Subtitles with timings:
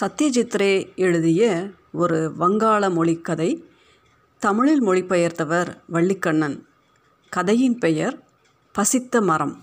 [0.00, 3.64] சத்யஜித் ரே எழுதிய ஒரு வங்காள மொழிக் கதை
[4.38, 6.60] தமிழில் மொழிபெயர்த்தவர் வள்ளிக்கண்ணன்.
[7.28, 8.22] கதையின் பெயர்
[8.72, 9.60] பசித்த மரம்.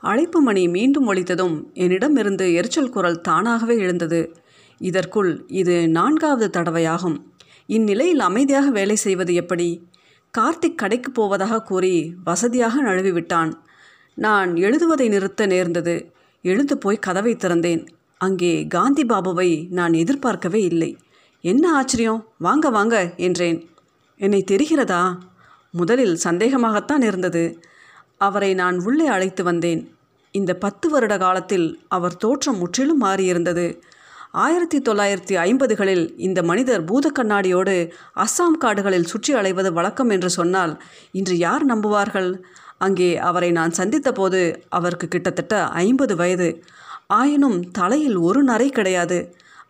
[0.00, 4.36] அழைப்பு மணி மீண்டும் என்னிடம் என்னிடமிருந்து எரிச்சல் குரல் தானாகவே எழுந்தது.
[4.78, 7.22] இதற்குள் இது நான்காவது தடவையாகும்.
[7.66, 9.88] இந்நிலையில் அமைதியாக வேலை செய்வது எப்படி?
[10.38, 13.52] கார்த்திக் கடைக்கு போவதாக கூறி வசதியாக நழுவிவிட்டான்.
[14.14, 16.12] நான் எழுதுவதை நிறுத்த நேர்ந்தது.
[16.42, 17.86] எழுந்து போய் கதவை திறந்தேன்.
[18.24, 20.90] அங்கே காந்தி பாபுவை நான் எதிர்பார்க்கவே இல்லை.
[21.44, 22.20] என்ன ஆச்சரியம்?
[22.38, 23.58] வாங்க வாங்க என்றேன்.
[24.20, 25.02] என்னை தெரிகிறதா?
[25.74, 27.44] முதலில் சந்தேகமாகத்தான் இருந்தது.
[28.18, 29.82] அவரை நான் உள்ளே அழைத்து வந்தேன்.
[30.34, 33.66] இந்த பத்து வருட காலத்தில் அவர் தோற்றம் முற்றிலும் மாறியிருந்தது.
[34.44, 37.74] ஆயிரத்தி தொள்ளாயிரத்தி ஐம்பதுகளில் இந்த மனிதர் பூத கண்ணாடியோடு
[38.24, 40.72] அஸ்ஸாம் காடுகளில் சுற்றி அலைவது வழக்கம் என்று சொன்னால்
[41.18, 42.30] இன்று யார் நம்புவார்கள்?
[42.78, 46.48] அங்கே அவரை நான் சந்தித்தபோது அவருக்கு கிட்டத்தட்ட ஐம்பது வயது.
[47.18, 49.18] ஆயினும் தலையில் ஒரு நரை கிடையாது.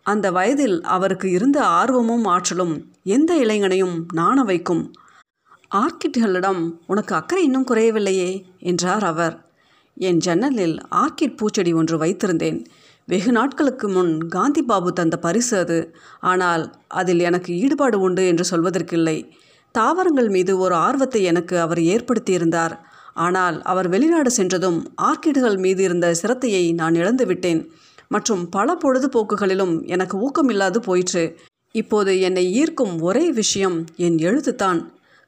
[0.03, 2.75] அந்த வயதில் அவருக்கு இருந்த ஆர்வமும் ஆற்றலும்
[3.09, 4.84] எந்த இளைஞனையும் நாண வைக்கும்?
[5.75, 8.31] ஆர்கிட்களிடம் உனக்கு அக்கறை இன்னும் குறையவில்லையே
[8.62, 9.36] என்றார் அவர்.
[9.97, 12.59] என் ஜன்னலில் ஆர்கிட் பூச்செடி ஒன்று வைத்திருந்தேன்.
[13.09, 15.79] வெகு நாட்களுக்கு முன் காந்தி பாபு தந்த பரிசு அது.
[16.23, 16.64] ஆனால்
[16.95, 19.19] அதில் எனக்கு ஈடுபாடு உண்டு என்று சொல்வதற்கில்லை.
[19.75, 22.75] தாவரங்கள் மீது ஒரு ஆர்வத்தை எனக்கு அவர் ஏற்படுத்தியிருந்தார்.
[23.15, 27.69] ஆனால் அவர் வெளிநாடு சென்றதும் ஆர்கிடுகள் மீது இருந்த சிரத்தையை நான் இழந்துவிட்டேன்
[28.09, 31.37] மற்றும் பல பொழுதுபோக்குகளிலும் எனக்கு ஊக்கமில்லாது போயிற்று.
[31.73, 34.81] இப்போது என்னை ஈர்க்கும் ஒரே விஷயம் என் எழுத்துத்தான்.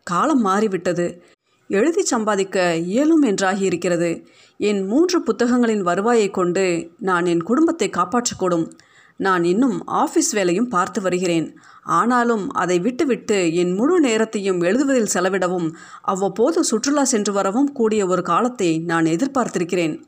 [0.03, 1.23] காலம் மாறிவிட்டது.
[1.69, 4.27] எழுதி சம்பாதிக்க இயலும் என்றாகி இருக்கிறது.
[4.59, 8.71] என் மூன்று புத்தகங்களின் வருவாயை கொண்டு நான் என் குடும்பத்தை காப்பாற்றக்கூடும்
[9.17, 11.59] நான் இன்னும் ஆஃபீஸ் வேலையும் பார்த்து வருகிறேன்.
[11.87, 18.79] ஆனாலும் அதை விட்டுவிட்டு என் முழு நேரத்தையும் எழுதுவதில் செலவிடவும் அவ்வப்போது சுற்றுலா சென்று வரவும் கூடிய ஒரு காலத்தை
[18.79, 20.03] நான் எதிர்பார்த்திருக்கிறேன்.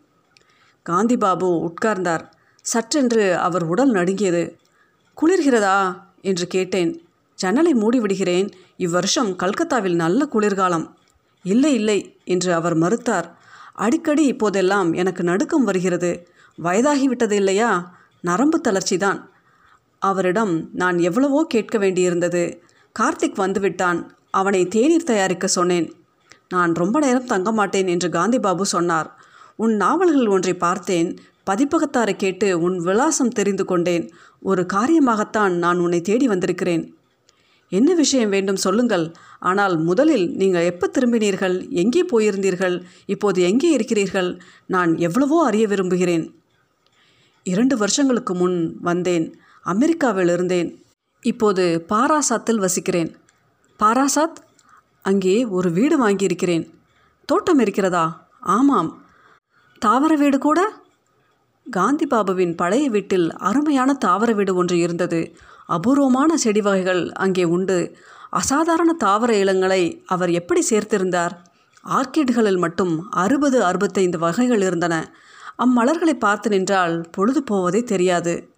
[0.90, 2.20] காந்திபாபு உட்கார்ந்தார்.
[2.74, 4.56] சற்றென்று அவர் உடல் நடுங்கியது.
[5.20, 6.00] குளிர்கிறதா?
[6.20, 7.08] என்று கேட்டேன்.
[7.34, 8.50] ஜன்னலை மூடிவிடுகிறேன்.
[8.78, 10.96] இவ்வருஷம் கல்கத்தாவில் நல்ல குளிர்காலம்.
[11.42, 13.36] இல்லை இல்லை என்று அவர் மறுத்தார்.
[13.74, 16.28] அடிக்கடி இப்போதெல்லாம் எனக்கு நடுக்கம் வருகிறது.
[16.62, 17.98] வயதாகிவிட்டது இல்லையா?
[18.20, 19.22] நரம்பு தளர்ச்சிதான்.
[20.02, 22.42] அவரிடம் நான் எவ்வளவோ கேட்க வேண்டியிருந்தது.
[22.96, 24.00] கார்த்திக் வந்துவிட்டான்.
[24.30, 25.88] அவனை தேநீர் தயாரிக்க சொன்னேன்.
[26.48, 29.08] நான் ரொம்ப நேரம் தங்க மாட்டேன் என்று காந்தி பாபு சொன்னார்.
[29.56, 31.18] உன் நாவல்கள் ஒன்றை பார்த்தேன்.
[31.50, 34.04] பதிப்பகத்தாரை கேட்டு உன் விலாசம் தெரிந்து கொண்டேன்.
[34.42, 36.84] ஒரு காரியமாகத்தான் நான் உன்னை தேடி வந்திருக்கிறேன்.
[37.68, 39.06] என்ன விஷயம் வேண்டும் சொல்லுங்கள்.
[39.38, 41.56] ஆனால் முதலில் நீங்கள் எப்போ திரும்பினீர்கள்?
[41.72, 42.76] எங்கே போயிருந்தீர்கள்?
[43.06, 44.30] இப்போது எங்கே இருக்கிறீர்கள்?
[44.66, 46.24] நான் எவ்வளவோ அறிய விரும்புகிறேன்.
[47.42, 49.26] இரண்டு வருஷங்களுக்கு முன் வந்தேன்.
[49.62, 50.82] அமெரிக்காவில் இருந்தேன்
[51.20, 53.16] இப்போது பாராசாத்தில் வசிக்கிறேன்.
[53.78, 54.36] பாராசாத்
[55.02, 56.70] அங்கே ஒரு வீடு வாங்கியிருக்கிறேன்.
[57.24, 58.28] தோட்டம் இருக்கிறதா?
[58.40, 59.02] ஆமாம்.
[59.78, 60.72] தாவர வீடு கூட?
[61.70, 65.36] காந்தி பாபுவின் பழைய வீட்டில் அருமையான தாவர வீடு ஒன்று இருந்தது.
[65.66, 67.96] அபூர்வமான செடி வகைகள் அங்கே உண்டு.
[68.30, 71.30] அசாதாரண தாவர இளங்களை அவர் எப்படி சேர்த்திருந்தார்?
[71.86, 75.14] ஆர்கிட்களில் மட்டும் அறுபது அறுபத்தைந்து வகைகள் இருந்தன.
[75.58, 78.48] அம்மலர்களை பார்த்து நின்றால் பொழுது போவதே தெரியாது.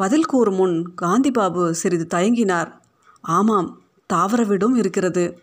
[0.00, 2.72] பதில் கூறும் முன் காந்திபாபு சிறிது தயங்கினார்.
[3.20, 5.42] ஆமாம் தாவர வீடும் இருக்கிறது.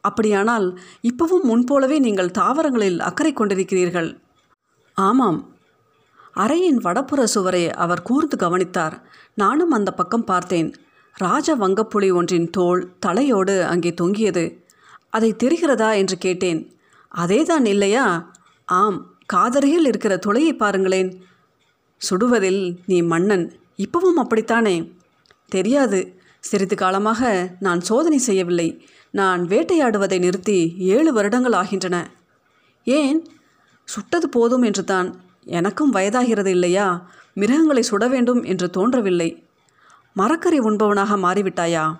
[0.00, 4.20] அப்படியானால் இப்பவும் முன்போலவே நீங்கள் தாவரங்களில் அக்கறை கொண்டிருக்கிறீர்கள்.
[4.94, 5.54] ஆமாம்.
[6.36, 9.02] அறையின் வடப்புற சுவரை அவர் கூர்ந்து கவனித்தார்.
[9.34, 10.74] நானும் அந்த பக்கம் பார்த்தேன்.
[11.14, 14.64] ராஜ வங்கப்புலி ஒன்றின் தோல் தலையோடு அங்கே தொங்கியது.
[15.10, 16.76] அதை தெரிகிறதா என்று கேட்டேன்.
[17.16, 18.32] அதேதான் இல்லையா?
[18.64, 21.24] ஆம் காதருகில் இருக்கிற துளையை பாருங்களேன்.
[22.10, 23.60] சுடுவதில் நீ மன்னன்.
[23.76, 24.92] இப்பவும் அப்படித்தானே?
[25.48, 26.20] தெரியாது.
[26.40, 28.86] சிறிது காலமாக நான் சோதனை செய்யவில்லை.
[29.10, 32.10] நான் வேட்டையாடுவதை நிறுத்தி ஏழு வருடங்கள் ஆகின்றன.
[32.84, 33.26] ஏன்?
[33.84, 35.20] சுட்டது போதும் என்று தான்.
[35.44, 37.10] எனக்கும் வயதாகிறது இல்லையா?
[37.34, 39.46] மிருகங்களை சுட வேண்டும் என்று தோன்றவில்லை.
[40.12, 41.96] மரக்கறி உண்பவனாக மாறிவிட்டாயா?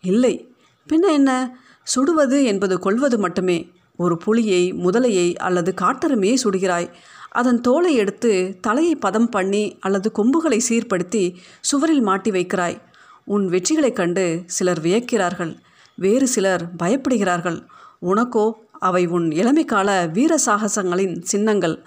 [0.00, 0.54] இல்லை.
[0.88, 1.58] பின்ன என்ன?
[1.96, 3.70] சுடுவது என்பது கொள்வது மட்டுமே.
[3.96, 6.90] ஒரு புலியை முதலையை அல்லது காட்டெருமையை சுடுகிறாய்.
[7.30, 12.78] அதன் தோலை எடுத்து தலையை பதம் பண்ணி அல்லது கொம்புகளை சீர்படுத்தி சுவரில் மாட்டி வைக்கிறாய்.
[13.24, 15.56] உன் வெற்றிகளைக் கண்டு சிலர் வியக்கிறார்கள்.
[15.96, 17.66] வேறு சிலர் பயப்படுகிறார்கள்.
[18.02, 21.82] உனக்கோ அவை உன் இளமைக்கால வீர சாகசங்களின் சின்னங்கள்.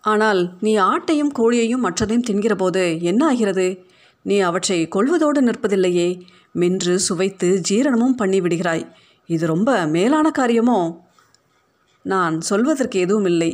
[0.00, 3.84] ஆனால் நீ ஆட்டையும் கோழியையும் மற்றதையும் தின்கிறபோது என்ன ஆகிறது?
[4.22, 6.20] நீ அவற்றை கொள்வதோடு நிற்பதில்லையே.
[6.52, 8.88] மென்று சுவைத்து ஜீரணமும் பண்ணிவிடுகிறாய்.
[9.26, 11.02] இது ரொம்ப மேலான காரியமோ?
[12.04, 13.50] நான் சொல்வதற்கு எதுவும் இல்லை.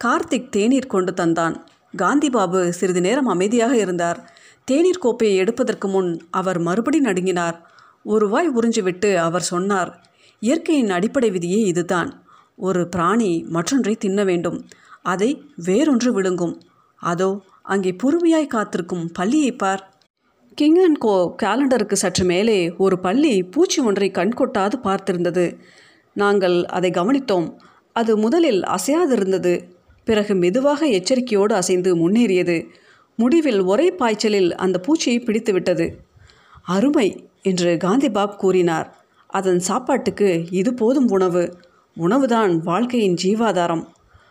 [0.00, 1.56] கார்த்திக் தேநீர் கொண்டு தந்தான்.
[1.96, 4.18] காந்தி பாபு சிறிது நேரம் அமைதியாக இருந்தார்.
[4.68, 7.56] தேநீர் கோப்பையை எடுப்பதற்கு முன் அவர் மறுபடி நடுங்கினார்.
[8.04, 9.90] ஒரு வாய் உறிஞ்சிவிட்டு அவர் சொன்னார்
[10.42, 12.10] இயற்கையின் அடிப்படை விதியே இதுதான்.
[12.56, 14.58] ஒரு பிராணி மற்றொன்றை தின்ன வேண்டும்.
[15.02, 15.30] அதை
[15.66, 16.54] வேறொன்று விழுங்கும்.
[17.00, 17.30] அதோ
[17.62, 19.82] அங்கே பொறுமையாய் காத்திருக்கும் பள்ளியை பார்.
[20.58, 25.46] கிங் அண்ட் கோ கேலண்டருக்கு சற்று மேலே ஒரு பள்ளி பூச்சி ஒன்றை கண்கொட்டாது பார்த்திருந்தது.
[26.16, 27.48] நாங்கள் அதை கவனித்தோம்.
[27.94, 29.62] அது முதலில் அசையாதிருந்தது.
[30.04, 32.66] பிறகு மெதுவாக எச்சரிக்கையோடு அசைந்து முன்னேறியது.
[33.16, 35.90] முடிவில் ஒரே பாய்ச்சலில் அந்த பூச்சியை பிடித்துவிட்டது.
[36.62, 37.28] அருமை!
[37.42, 39.04] என்று காந்திபாப் கூறினார்.
[39.26, 41.56] அதன் சாப்பாட்டுக்கு இது போதும் உணவு.
[41.98, 43.86] உணவுதான் வாழ்க்கையின் ஜீவாதாரம்.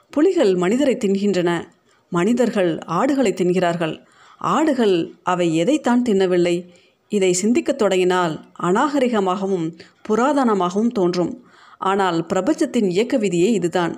[0.09, 1.63] புலிகள் மனிதரை தின்கின்றன.
[2.09, 4.05] மனிதர்கள் ஆடுகளை தின்கிறார்கள்.
[4.37, 6.65] ஆடுகள் அவை எதைத்தான் தின்னவில்லை.
[7.09, 11.42] இதை சிந்திக்கத் தொடங்கினால் அநாகரிகமாகவும் புராதனமாகவும் தோன்றும்.
[11.83, 13.93] ஆனால் பிரபஞ்சத்தின் இயக்க விதியே இதுதான்.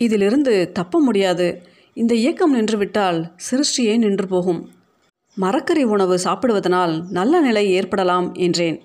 [0.00, 1.48] இதிலிருந்து தப்ப முடியாது.
[1.96, 3.18] இந்த இயக்கம் நின்றுவிட்டால்
[3.50, 4.60] சிருஷ்டியே நின்று போகும்.
[5.36, 8.78] மரக்கறி உணவு சாப்பிடுவதனால் நல்ல நிலை ஏற்படலாம் என்றேன்.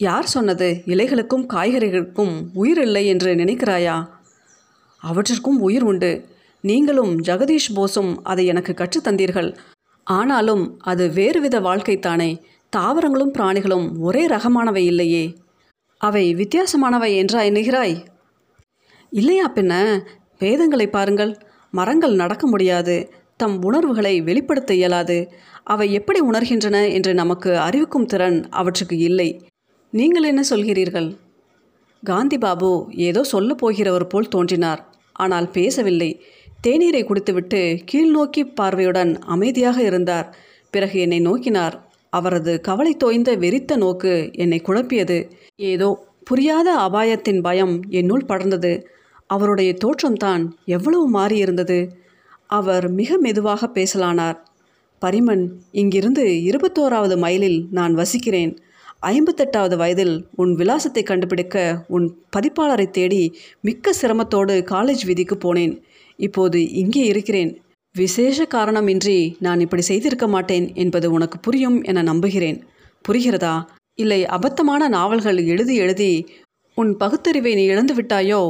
[0.00, 3.96] யார் சொன்னது இலைகளுக்கும் காய்கறிகளுக்கும் உயிர் இல்லை என்று நினைக்கிறாயா?
[5.02, 6.12] அவற்றிற்கும் உயிர் உண்டு.
[6.64, 9.50] நீங்களும் ஜெகதீஷ் போஸும் அதை எனக்கு கற்றுத்தந்தீர்கள்
[10.06, 12.30] ஆனாலும் அது வேறுவித வாழ்க்கைத்தானே.
[12.76, 15.24] தாவரங்களும் பிராணிகளும் ஒரே ரகமானவை இல்லையே.
[15.98, 18.04] அவை வித்தியாசமானவை என்றா எண்ணுகிறாய்?
[19.10, 20.02] இல்லையா பின்ன
[20.38, 21.38] வேதங்களை பாருங்கள்.
[21.70, 23.12] மரங்கள் நடக்க முடியாது.
[23.36, 25.32] தம் உணர்வுகளை வெளிப்படுத்த இயலாது.
[25.64, 29.48] அவை எப்படி உணர்கின்றன என்று நமக்கு அறிவிக்கும் திறன் அவற்றுக்கு இல்லை.
[29.90, 31.16] நீங்கள் என்ன சொல்கிறீர்கள்?
[32.04, 34.86] காந்தி பாபு ஏதோ சொல்லப் போகிறவர் போல் தோன்றினார்.
[35.12, 36.24] ஆனால் பேசவில்லை.
[36.66, 40.36] தேநீரை குடித்துவிட்டு கீழ்நோக்கி பார்வையுடன் அமைதியாக இருந்தார்.
[40.70, 41.87] பிறகு என்னை நோக்கினார்.
[42.10, 45.30] அவரது கவலை தோய்ந்த வெறித்த நோக்கு என்னை குழப்பியது.
[45.56, 48.84] ஏதோ புரியாத அபாயத்தின் பயம் என்னுள் படர்ந்தது.
[49.26, 51.88] அவருடைய தோற்றம்தான் எவ்வளவு மாறியிருந்தது.
[52.46, 54.38] அவர் மிக மெதுவாக பேசலானார்.
[54.98, 58.58] பரிமன் இங்கிருந்து இருபத்தோராவது மைலில் நான் வசிக்கிறேன்.
[59.02, 62.06] ஐம்பத்தெட்டாவது வயதில் உன் விலாசத்தை கண்டுபிடிக்க உன்
[62.36, 65.74] பதிப்பாளரை தேடி மிக்க சிரமத்தோடு காலேஜ் வீதிக்கு போனேன்.
[66.16, 67.62] இப்போது இங்கே இருக்கிறேன்.
[67.98, 72.58] விசேஷ காரணமின்றி நான் இப்படி செய்திருக்க மாட்டேன் என்பது உனக்கு புரியும் என நம்புகிறேன்.
[73.08, 73.54] புரிகிறதா?
[73.94, 76.12] இல்லை அபத்தமான நாவல்கள் எழுதி எழுதி
[76.74, 78.42] உன் பகுத்தறிவை நீ இழந்து விட்டாயோ?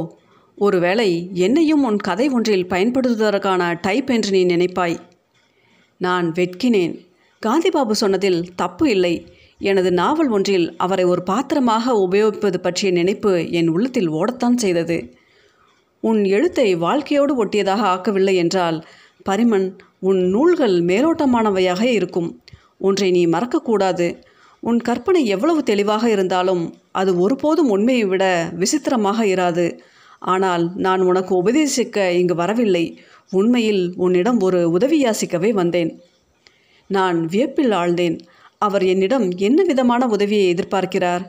[0.57, 4.97] ஒருவேளை என்னையும் உன் கதை ஒன்றில் பயன்படுத்துவதற்கான டைப் என்று நீ நினைப்பாய்.
[5.97, 6.93] நான் வெட்கினேன்.
[7.45, 9.15] காந்திபாபு சொன்னதில் தப்பு இல்லை.
[9.59, 14.97] எனது நாவல் ஒன்றில் அவரை ஒரு பாத்திரமாக உபயோகிப்பது பற்றிய நினைப்பு என் உள்ளத்தில் ஓடத்தான் செய்தது.
[16.03, 18.77] உன் எழுத்தை வாழ்க்கையோடு ஒட்டியதாக ஆக்கவில்லை என்றால்
[19.23, 22.41] பரிமன் உன் நூல்கள் மேலோட்டமானவையாக இருக்கும்.
[22.77, 24.21] ஒன்றை நீ மறக்கக்கூடாது.
[24.59, 29.79] உன் கற்பனை எவ்வளவு தெளிவாக இருந்தாலும் அது ஒருபோதும் உண்மையை விட விசித்திரமாக இராது.
[30.19, 32.99] ஆனால் நான் உனக்கு உபதேசிக்க இங்கு வரவில்லை.
[33.31, 36.01] உண்மையில் உன்னிடம் ஒரு உதவி யாசிக்கவே வந்தேன்.
[36.87, 38.19] நான் வியப்பில் ஆழ்ந்தேன்.
[38.57, 41.25] அவர் என்னிடம் என்ன விதமான உதவியை எதிர்பார்க்கிறார்?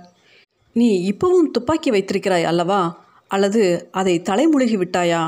[0.72, 3.08] நீ இப்பவும் துப்பாக்கி வைத்திருக்கிறாய் அல்லவா?
[3.28, 5.22] அல்லது அதை தலைமுழுகி விட்டாயா?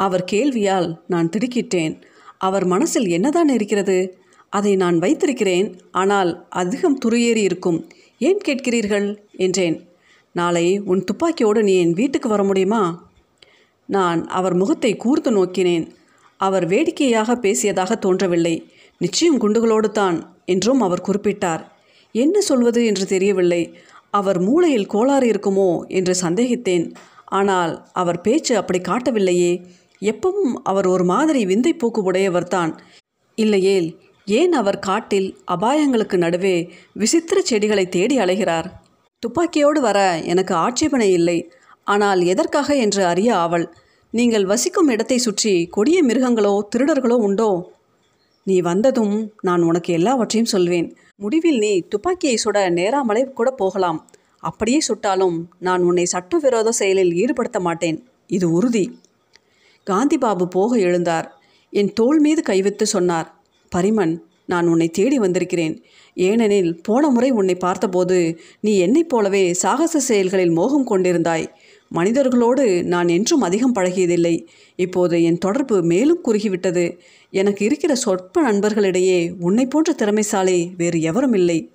[0.00, 1.94] அவர் கேள்வியால் நான் திடுக்கிட்டேன்.
[2.38, 3.98] அவர் மனசில் என்னதான் இருக்கிறது?
[4.52, 5.68] அதை நான் வைத்திருக்கிறேன்.
[5.92, 7.78] ஆனால் அதிகம் துறையேறி இருக்கும்.
[8.20, 9.08] ஏன் கேட்கிறீர்கள்?
[9.36, 9.76] என்றேன்.
[10.34, 12.82] நாளை உன் துப்பாக்கியோடு நீ என் வீட்டுக்கு வர முடியுமா?
[13.88, 15.86] நான் அவர் முகத்தை கூர்ந்து நோக்கினேன்.
[16.40, 18.54] அவர் வேடிக்கையாக பேசியதாக தோன்றவில்லை.
[19.00, 21.62] நிச்சயம் குண்டுகளோடு தான் என்றும் அவர் குறிப்பிட்டார்.
[22.14, 23.62] என்ன சொல்வது என்று தெரியவில்லை.
[24.10, 26.86] அவர் மூளையில் கோளாறு இருக்குமோ என்று சந்தேகித்தேன்.
[27.30, 29.52] ஆனால் அவர் பேச்சு அப்படி காட்டவில்லையே.
[30.02, 32.72] எப்பவும் அவர் ஒரு மாதிரி விந்தை போக்கு உடையவர்தான்
[33.38, 33.88] இல்லையேல்
[34.28, 36.56] ஏன் அவர் காட்டில் அபாயங்களுக்கு நடுவே
[36.92, 38.68] விசித்திர செடிகளை தேடி அலைகிறார்?
[39.22, 41.38] துப்பாக்கியோடு வர எனக்கு ஆட்சேபனை இல்லை.
[41.84, 43.66] ஆனால் எதற்காக என்று அறிய ஆவல்.
[44.10, 47.50] நீங்கள் வசிக்கும் இடத்தை சுற்றி கொடிய மிருகங்களோ திருடர்களோ உண்டோ?
[48.46, 50.88] நீ வந்ததும் நான் உனக்கு எல்லாவற்றையும் சொல்வேன்.
[51.16, 54.00] முடிவில் நீ துப்பாக்கியை சுட நேராமலே கூட போகலாம்.
[54.38, 57.98] அப்படியே சுட்டாலும் நான் உன்னை சட்டவிரோத செயலில் ஈடுபடுத்த மாட்டேன்.
[58.26, 58.84] இது உறுதி.
[59.86, 61.28] காந்திபாபு போக எழுந்தார்.
[61.70, 63.34] என் தோள் மீது கைவித்து சொன்னார்
[63.68, 65.82] பரிமன் நான் உன்னை தேடி வந்திருக்கிறேன்.
[66.14, 71.46] ஏனெனில் போன முறை உன்னை பார்த்தபோது நீ என்னைப் போலவே சாகச செயல்களில் மோகம் கொண்டிருந்தாய்.
[71.94, 74.46] மனிதர்களோடு நான் என்றும் அதிகம் பழகியதில்லை.
[74.76, 76.98] இப்போது என் தொடர்பு மேலும் குறுகிவிட்டது.
[77.30, 81.70] எனக்கு இருக்கிற சொற்ப நண்பர்களிடையே உன்னை போன்ற திறமைசாலி வேறு எவரும் இல்லை.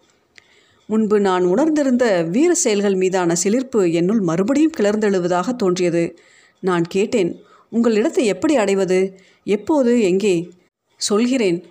[0.88, 6.18] முன்பு நான் உணர்ந்திருந்த வீர செயல்கள் மீதான சிலிர்ப்பு என்னுள் மறுபடியும் கிளர்ந்தெழுவதாக தோன்றியது.
[6.60, 9.20] நான் கேட்டேன் உங்கள் இடத்தை எப்படி அடைவது?
[9.44, 10.50] எப்போது எங்கே?
[10.98, 11.66] சொல்கிறேன்.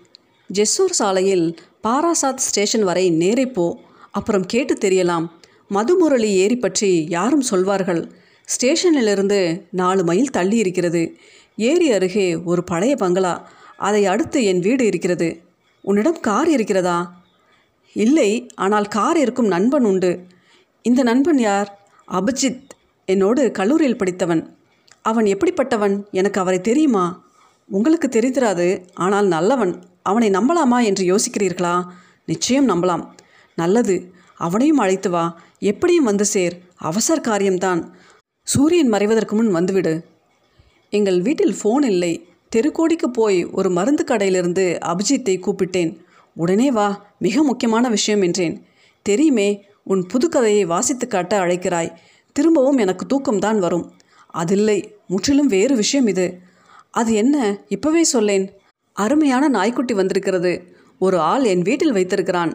[0.54, 3.78] ஜெஸ்ஸூர் சாலையில் பாராசாத் ஸ்டேஷன் வரை நேரே போ.
[4.10, 5.26] அப்புறம் கேட்டு தெரியலாம்.
[5.70, 8.08] மதுமுரளி ஏரி பற்றி யாரும் சொல்வார்கள்.
[8.44, 11.16] ஸ்டேஷனிலிருந்து நாலு மைல் தள்ளி இருக்கிறது.
[11.56, 13.50] ஏரி அருகே ஒரு பழைய பங்களா.
[13.76, 15.40] அதை அடுத்து என் வீடு இருக்கிறது.
[15.82, 17.24] உன்னிடம் கார் இருக்கிறதா?
[17.92, 20.20] இல்லை ஆனால் கார் இருக்கும் நண்பன் உண்டு.
[20.82, 21.88] இந்த நண்பன் யார்?
[22.12, 22.62] அபிஜித்.
[23.06, 24.53] என்னோடு கல்லூரியில் படித்தவன்.
[25.04, 26.10] அவன் எப்படிப்பட்டவன்?
[26.10, 27.24] எனக்கு அவரை தெரியுமா?
[27.68, 31.84] உங்களுக்கு தெரிந்திராது ஆனால் நல்லவன் அவனை நம்பலாமா என்று யோசிக்கிறீர்களா?
[32.26, 33.04] நிச்சயம் நம்பலாம்.
[33.56, 35.24] நல்லது அவனையும் அழைத்து வா.
[35.58, 36.54] எப்படியும் வந்து சேர்.
[36.76, 37.94] அவசர காரியம்தான்.
[38.42, 40.04] சூரியன் மறைவதற்கு முன் வந்துவிடு.
[40.90, 42.28] எங்கள் வீட்டில் ஃபோன் இல்லை.
[42.56, 45.92] தெருக்கோடிக்கு போய் ஒரு மருந்து கடையிலிருந்து அபிஜித்தை கூப்பிட்டேன்.
[46.34, 48.56] உடனே வா மிக முக்கியமான விஷயம் என்றேன்.
[49.02, 49.48] தெரியுமே
[49.84, 51.94] உன் புதுக்கதையை வாசித்து காட்ட அழைக்கிறாய்.
[52.32, 53.92] திரும்பவும் எனக்கு தூக்கம்தான் வரும்.
[54.34, 54.78] அதில்லை.
[55.06, 56.26] முற்றிலும் வேறு விஷயம் இது.
[56.90, 57.36] அது என்ன?
[57.68, 58.46] இப்பவே சொல்லேன்.
[58.92, 60.52] அருமையான நாய்க்குட்டி வந்திருக்கிறது.
[60.98, 62.52] ஒரு ஆள் என் வீட்டில் வைத்திருக்கிறான்.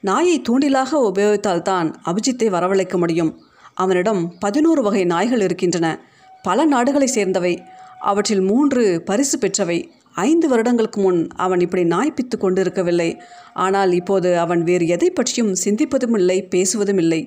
[0.00, 3.40] நாயை தூண்டிலாக உபயோகித்தால்தான் அபிஜித்தை வரவழைக்க முடியும்.
[3.74, 6.00] அவனிடம் பதினோரு வகை நாய்கள் இருக்கின்றன.
[6.42, 7.62] பல நாடுகளை சேர்ந்தவை.
[8.00, 9.78] அவற்றில் மூன்று பரிசு பெற்றவை.
[10.12, 13.20] ஐந்து வருடங்களுக்கு முன் அவன் இப்படி நாய் பித்து கொண்டு இருக்கவில்லை
[13.54, 17.20] ஆனால் இப்போது அவன் வேறு எதை பற்றியும் சிந்திப்பதும் இல்லை பேசுவதும் இல்லை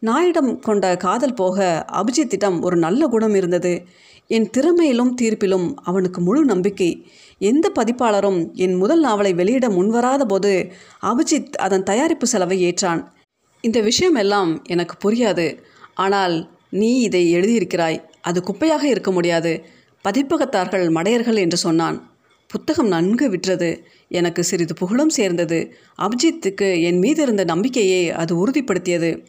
[0.00, 3.82] நாயிடம் கொண்ட காதல் போக அபிஜித்திடம் ஒரு நல்ல குணம் இருந்தது.
[4.26, 7.06] என் திறமையிலும் தீர்ப்பிலும் அவனுக்கு முழு நம்பிக்கை.
[7.38, 13.06] எந்த பதிப்பாளரும் என் முதல் நாவலை வெளியிட முன்வராத போது அபிஜித் அதன் தயாரிப்பு செலவை ஏற்றான்.
[13.60, 15.58] இந்த விஷயம் எல்லாம் எனக்கு புரியாது.
[15.94, 18.04] ஆனால் நீ இதை எழுதியிருக்கிறாய்.
[18.20, 19.64] அது குப்பையாக இருக்க முடியாது.
[20.08, 22.10] பதிப்பகத்தார்கள் மடையர்கள் என்று சொன்னான்.
[22.46, 23.84] புத்தகம் நன்கு விற்றது.
[24.08, 25.74] எனக்கு சிறிது புகழும் சேர்ந்தது.
[25.98, 29.26] அபிஜித்துக்கு என் மீது இருந்த நம்பிக்கையை அது உறுதிப்படுத்தியது.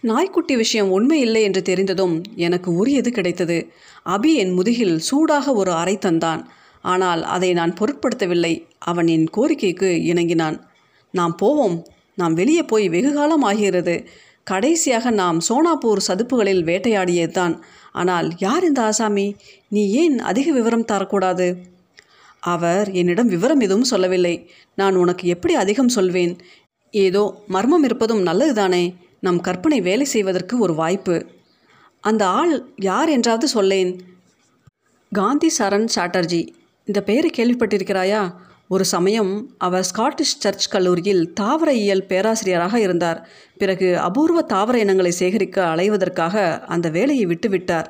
[0.00, 3.72] நாய்க்குட்டி விஷயம் உண்மை இல்லை என்று தெரிந்ததும் எனக்கு உரியது கிடைத்தது.
[4.06, 6.42] அபி என் முதுகில் சூடாக ஒரு அறை தந்தான்.
[6.82, 8.64] ஆனால் அதை நான் பொருட்படுத்தவில்லை.
[8.78, 10.60] அவன் என் கோரிக்கைக்கு இணங்கினான்.
[11.10, 11.86] நாம் போவோம்.
[12.14, 14.06] நாம் வெளியே போய் வெகு காலம் ஆகிறது.
[14.44, 17.60] கடைசியாக நாம் சோனாப்பூர் சதுப்புகளில் வேட்டையாடியதுதான்
[17.92, 19.36] ஆனால் யார் இந்த ஆசாமி?
[19.68, 21.56] நீ ஏன் அதிக விவரம் தரக்கூடாது?
[22.40, 24.50] அவர் என்னிடம் விவரம் எதுவும் சொல்லவில்லை.
[24.74, 26.38] நான் உனக்கு எப்படி அதிகம் சொல்வேன்?
[26.90, 28.94] ஏதோ மர்மம் இருப்பதும் நல்லதுதானே.
[29.20, 31.26] நம் கற்பனை வேலை செய்வதற்கு ஒரு வாய்ப்பு.
[32.00, 34.00] அந்த ஆள் யார் என்றாவது சொல்லேன்.
[35.12, 36.48] காந்தி சரண் சாட்டர்ஜி.
[36.84, 38.32] இந்த பெயரை கேள்விப்பட்டிருக்கிறாயா?
[38.68, 43.28] ஒரு சமயம் அவர் ஸ்காட்டிஷ் சர்ச் கல்லூரியில் தாவர இயல் பேராசிரியராக இருந்தார்.
[43.58, 47.86] பிறகு அபூர்வ தாவர இனங்களை சேகரிக்க அலைவதற்காக அந்த வேலையை விட்டுவிட்டார்.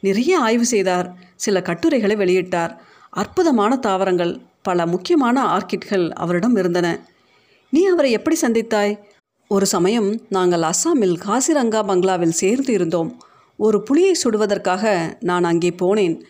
[0.00, 1.14] நிறைய ஆய்வு செய்தார்.
[1.34, 2.76] சில கட்டுரைகளை வெளியிட்டார்.
[3.10, 7.06] அற்புதமான தாவரங்கள் பல முக்கியமான ஆர்கிட்கள் அவரிடம் இருந்தன.
[7.70, 8.98] நீ அவரை எப்படி சந்தித்தாய்?
[9.52, 13.22] ஒரு சமயம் நாங்கள் அஸ்ஸாமில் காசிரங்கா பங்களாவில் சேர்ந்து இருந்தோம்.
[13.56, 16.20] ஒரு புலியை சுடுவதற்காக நான் அங்கே போனேன்.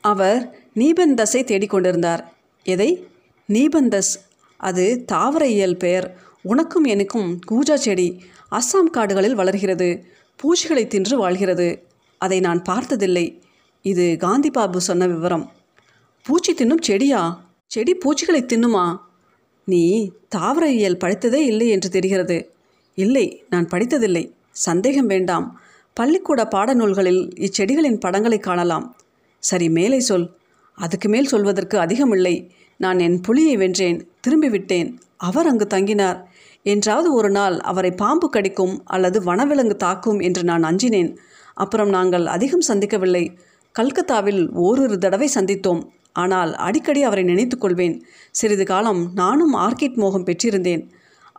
[0.00, 2.24] அவர் நீபந்தஸை தேடிக்கொண்டிருந்தார்.
[2.64, 3.06] எதை?
[3.52, 4.20] நீபந்தஸ்.
[4.56, 6.16] அது தாவர இயல் பெயர்.
[6.42, 10.04] உனக்கும் எனக்கும் கூஜா செடி அஸ்ஸாம் காடுகளில் வளர்கிறது.
[10.36, 11.86] பூச்சிகளை தின்று வாழ்கிறது.
[12.18, 13.42] அதை நான் பார்த்ததில்லை.
[13.82, 15.52] இது காந்தி பாபு சொன்ன விவரம்.
[16.22, 17.50] பூச்சி தின்னும் செடியா?
[17.66, 18.96] செடி பூச்சிகளை தின்னுமா?
[19.64, 22.51] நீ தாவர இயல் படித்ததே இல்லை என்று தெரிகிறது.
[22.94, 24.32] இல்லை நான் படித்ததில்லை.
[24.50, 25.60] சந்தேகம் வேண்டாம்.
[25.94, 28.96] பள்ளிக்கூட பாடநூல்களில் இச்செடிகளின் படங்களை காணலாம்.
[29.38, 30.34] சரி மேலே சொல்.
[30.74, 32.50] அதுக்கு மேல் சொல்வதற்கு அதிகமில்லை.
[32.76, 34.06] நான் என் புலியை வென்றேன்.
[34.20, 36.22] திரும்பி விட்டேன் அவர் அங்கு தங்கினார்.
[36.62, 41.16] என்றாவது ஒரு நாள் அவரை பாம்பு கடிக்கும் அல்லது வனவிலங்கு தாக்கும் என்று நான் அஞ்சினேன்.
[41.54, 43.36] அப்புறம் நாங்கள் அதிகம் சந்திக்கவில்லை.
[43.72, 45.84] கல்கத்தாவில் ஓரிரு தடவை சந்தித்தோம்.
[46.12, 50.88] ஆனால் அடிக்கடி அவரை நினைத்துக்கொள்வேன் சிறிது காலம் நானும் ஆர்கிட் மோகம் பெற்றிருந்தேன்.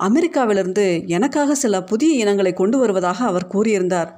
[0.03, 4.12] அமெரிக்காவிலிருந்து எனக்காக சில புதிய இனங்களை கொண்டு வருவதாக அவர் கூறியிருந்தார்.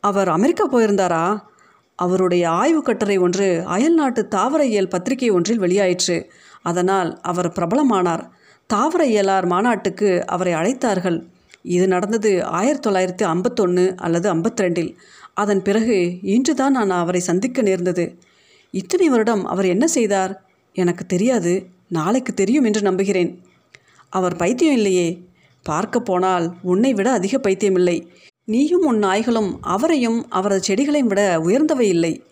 [0.00, 1.40] அவர் அமெரிக்கா போயிருந்தாரா?
[1.94, 6.24] அவருடைய ஆய்வு கட்டுரை ஒன்று அயல்நாட்டு தாவர இயல் பத்திரிகை ஒன்றில் வெளியாயிற்று.
[6.62, 8.28] அதனால் அவர் பிரபலமானார்.
[8.66, 11.26] தாவர இயலார் மாநாட்டுக்கு அவரை அழைத்தார்கள்.
[11.62, 14.94] இது நடந்தது ஆயிரத்தி தொள்ளாயிரத்தி ஐம்பத்தொன்று அல்லது ஐம்பத்திரெண்டில்.
[15.34, 18.18] அதன் பிறகு இன்றுதான் நான் அவரை சந்திக்க நேர்ந்தது.
[18.70, 20.42] இத்தனை வருடம் அவர் என்ன செய்தார்?
[20.72, 21.66] எனக்கு தெரியாது.
[21.88, 23.42] நாளைக்கு தெரியும் என்று நம்புகிறேன்.
[24.08, 25.20] அவர் பைத்தியம் இல்லையே.
[25.62, 28.06] பார்க்க போனால் உன்னை விட அதிக பைத்தியமில்லை
[28.44, 32.22] நீயும் உன் நாய்களும் அவரையும் அவரது செடிகளையும் விட உயர்ந்தவை இல்லை.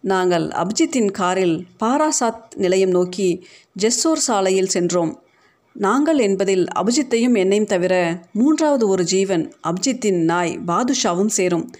[0.00, 3.46] நாங்கள் அபிஜித்தின் காரில் பாராசாத் நிலையம் நோக்கி
[3.82, 5.22] ஜெஸ்ஸோர் சாலையில் சென்றோம்.
[5.72, 11.70] நாங்கள் என்பதில் அபிஜித்தையும் என்னையும் தவிர மூன்றாவது ஒரு ஜீவன் அபிஜித்தின் நாய் பாதுஷாவும் சேரும்.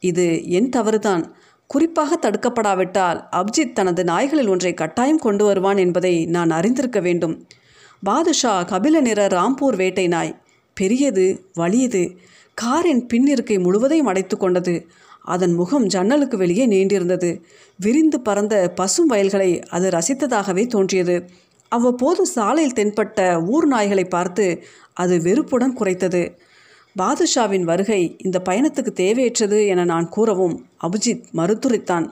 [0.00, 1.34] இது என் தவறுதான்.
[1.66, 7.46] குறிப்பாக தடுக்கப்படாவிட்டால் அப்ஜித் தனது நாய்களில் ஒன்றை கட்டாயம் கொண்டு வருவான் என்பதை நான் அறிந்திருக்க வேண்டும்.
[8.04, 10.38] பாதுஷா கபில நிற ராம்பூர் வேட்டை நாய்.
[10.74, 12.02] பெரியது வலியது.
[12.54, 14.86] காரின் பின்னிருக்கை முழுவதையும் அடைத்து கொண்டது.
[15.22, 17.40] அதன் முகம் ஜன்னலுக்கு வெளியே நீண்டிருந்தது.
[17.76, 21.24] விரிந்து பறந்த பசும் வயல்களை அது ரசித்ததாகவே தோன்றியது.
[21.68, 26.36] அவ்வப்போது சாலையில் தென்பட்ட ஊர் நாய்களை பார்த்து அது வெறுப்புடன் குறைத்தது
[26.96, 32.10] பாதுஷாவின் வருகை இந்த பயணத்துக்கு தேவையற்றது என நான் கூறவும் அபிஜித் மறுத்துரைத்தான்.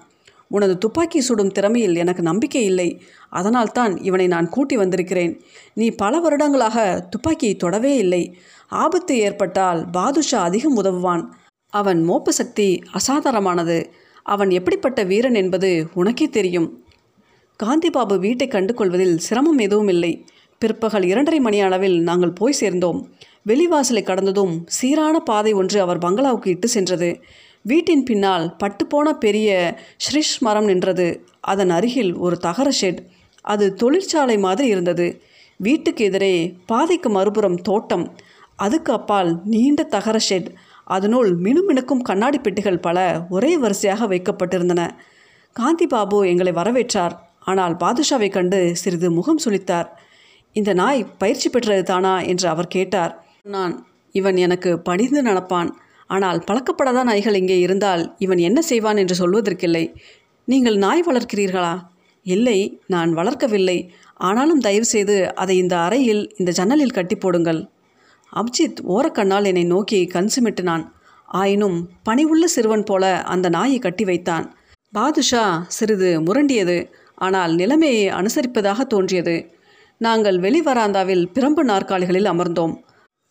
[0.52, 2.88] உனது துப்பாக்கி சுடும் திறமையில் எனக்கு நம்பிக்கை இல்லை.
[3.30, 5.32] அதனால்தான் இவனை நான் கூட்டி வந்திருக்கிறேன்.
[5.74, 8.22] நீ பல வருடங்களாக துப்பாக்கியை தொடவே இல்லை.
[8.68, 11.24] ஆபத்து ஏற்பட்டால் பாதுஷா அதிகம் உதவுவான்.
[11.72, 13.78] அவன் மோப்ப சக்தி அசாதாரணமானது.
[14.22, 16.68] அவன் எப்படிப்பட்ட வீரன் என்பது உனக்கே தெரியும்.
[17.62, 20.12] காந்திபாபு வீட்டை கண்டு கொள்வதில் சிரமம் எதுவும் இல்லை.
[20.58, 23.00] பிற்பகல் இரண்டரை மணி அளவில் நாங்கள் போய் சேர்ந்தோம்.
[23.46, 27.10] வெளிவாசலை கடந்ததும் சீரான பாதை ஒன்று அவர் பங்களாவுக்கு இட்டு சென்றது.
[27.62, 29.50] வீட்டின் பின்னால் பட்டுப்போன பெரிய
[30.04, 31.06] ஷ்ரிஷ் மரம் நின்றது.
[31.40, 33.00] அதன் அருகில் ஒரு தகர ஷெட்
[33.44, 35.06] அது தொழிற்சாலை மாதிரி இருந்தது.
[35.56, 36.34] வீட்டுக்கு எதிரே
[36.66, 38.06] பாதைக்கு மறுபுறம் தோட்டம்.
[38.56, 40.48] அதுக்கு அப்பால் நீண்ட தகர ஷெட்
[40.84, 44.82] அதனுள் மினுமினுக்கும் கண்ணாடி பெட்டிகள் பல ஒரே வரிசையாக வைக்கப்பட்டிருந்தன.
[45.56, 47.14] காந்தி பாபு எங்களை வரவேற்றார்.
[47.40, 49.88] ஆனால் பாதுஷாவை கண்டு சிறிது முகம் சுளித்தார்.
[50.56, 53.12] இந்த நாய் பயிற்சி பெற்றது தானா என்று அவர் கேட்டார்.
[53.42, 53.74] நான்
[54.12, 55.70] இவன் எனக்கு பணிந்து நடப்பான்.
[56.06, 59.94] ஆனால் பழக்கப்படாத நாய்கள் இங்கே இருந்தால் இவன் என்ன செய்வான் என்று சொல்வதற்கில்லை.
[60.44, 61.78] நீங்கள் நாய் வளர்க்கிறீர்களா?
[62.22, 63.90] இல்லை நான் வளர்க்கவில்லை.
[64.14, 67.68] ஆனாலும் தயவுசெய்து அதை இந்த அறையில் இந்த ஜன்னலில் கட்டி போடுங்கள்.
[68.32, 70.84] அப்ஜித் ஓரக்கண்ணால் என்னை நோக்கி கண் சிமிட்டினான்.
[71.26, 74.56] ஆயினும் பணிவுள்ள சிறுவன் போல அந்த நாயை கட்டி வைத்தான்.
[74.90, 79.54] பாதுஷா சிறிது முரண்டியது ஆனால் நிலைமையை அனுசரிப்பதாக தோன்றியது.
[79.98, 82.74] நாங்கள் வெளிவராந்தாவில் பிரம்பு நாற்காலிகளில் அமர்ந்தோம்.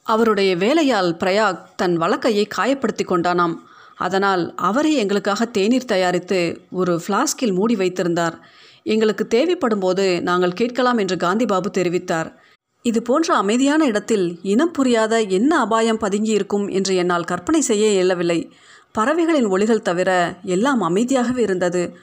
[0.03, 3.55] அவருடைய வேலையால் பிரயாக் தன் வழக்கையை காயப்படுத்தி கொண்டானாம்.
[3.96, 8.39] அதனால் அவரே எங்களுக்காக தேநீர் தயாரித்து ஒரு ஃப்ளாஸ்கில் மூடி வைத்திருந்தார்.
[8.84, 12.34] எங்களுக்கு தேவைப்படும் போது நாங்கள் கேட்கலாம் என்று காந்திபாபு தெரிவித்தார்.
[12.81, 18.51] இது போன்ற அமைதியான இடத்தில் இனம் புரியாத என்ன அபாயம் பதுங்கியிருக்கும் என்று என்னால் கற்பனை செய்ய இயலவில்லை.
[18.91, 21.96] பறவைகளின் ஒளிகள் தவிர எல்லாம் அமைதியாகவே இருந்தது.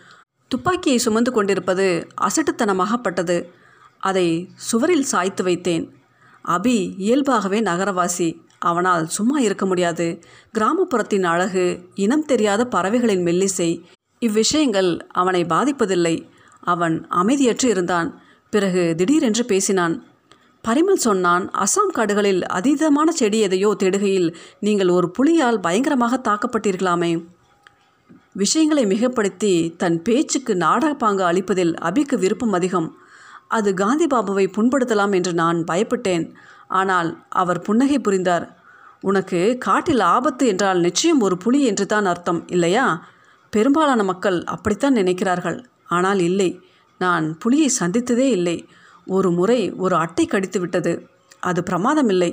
[0.49, 3.45] துப்பாக்கியை சுமந்து கொண்டிருப்பது அசட்டுத்தனமாகப்பட்டது.
[3.99, 5.97] அதை சுவரில் சாய்த்து வைத்தேன்.
[6.57, 8.29] அபி இயல்பாகவே நகரவாசி.
[8.59, 10.07] அவனால் சும்மா இருக்க முடியாது.
[10.59, 11.65] கிராமப்புறத்தின் அழகு
[11.95, 13.71] இனம் தெரியாத பறவைகளின் மெல்லிசை
[14.23, 16.17] இவ்விஷயங்கள் அவனை பாதிப்பதில்லை.
[16.65, 18.09] அவன் அமைதியற்று இருந்தான்.
[18.51, 19.95] பிறகு திடீரென்று பேசினான்.
[20.65, 24.29] பரிமல் சொன்னான் அசாம் காடுகளில் அதீதமான செடி எதையோ தேடுகையில்
[24.61, 27.13] நீங்கள் ஒரு புலியால் பயங்கரமாக தாக்கப்பட்டீர்களாமே.
[28.33, 32.89] விஷயங்களை மிகப்படுத்தி தன் பேச்சுக்கு நாடகப்பாங்கு அளிப்பதில் அபிக்கு விருப்பம் அதிகம்.
[33.51, 36.25] அது காந்தி பாபுவை புண்படுத்தலாம் என்று நான் பயப்பட்டேன்.
[36.67, 38.47] ஆனால் அவர் புன்னகை புரிந்தார்.
[39.01, 42.87] உனக்கு காட்டில் ஆபத்து என்றால் நிச்சயம் ஒரு புலி என்று தான் அர்த்தம் இல்லையா?
[43.53, 45.59] பெரும்பாலான மக்கள் அப்படித்தான் நினைக்கிறார்கள்.
[45.87, 46.51] ஆனால் இல்லை
[47.01, 48.57] நான் புலியை சந்தித்ததே இல்லை.
[49.07, 50.93] ஒரு முறை ஒரு அட்டை கடித்து விட்டது.
[51.41, 52.31] அது பிரமாதம் இல்லை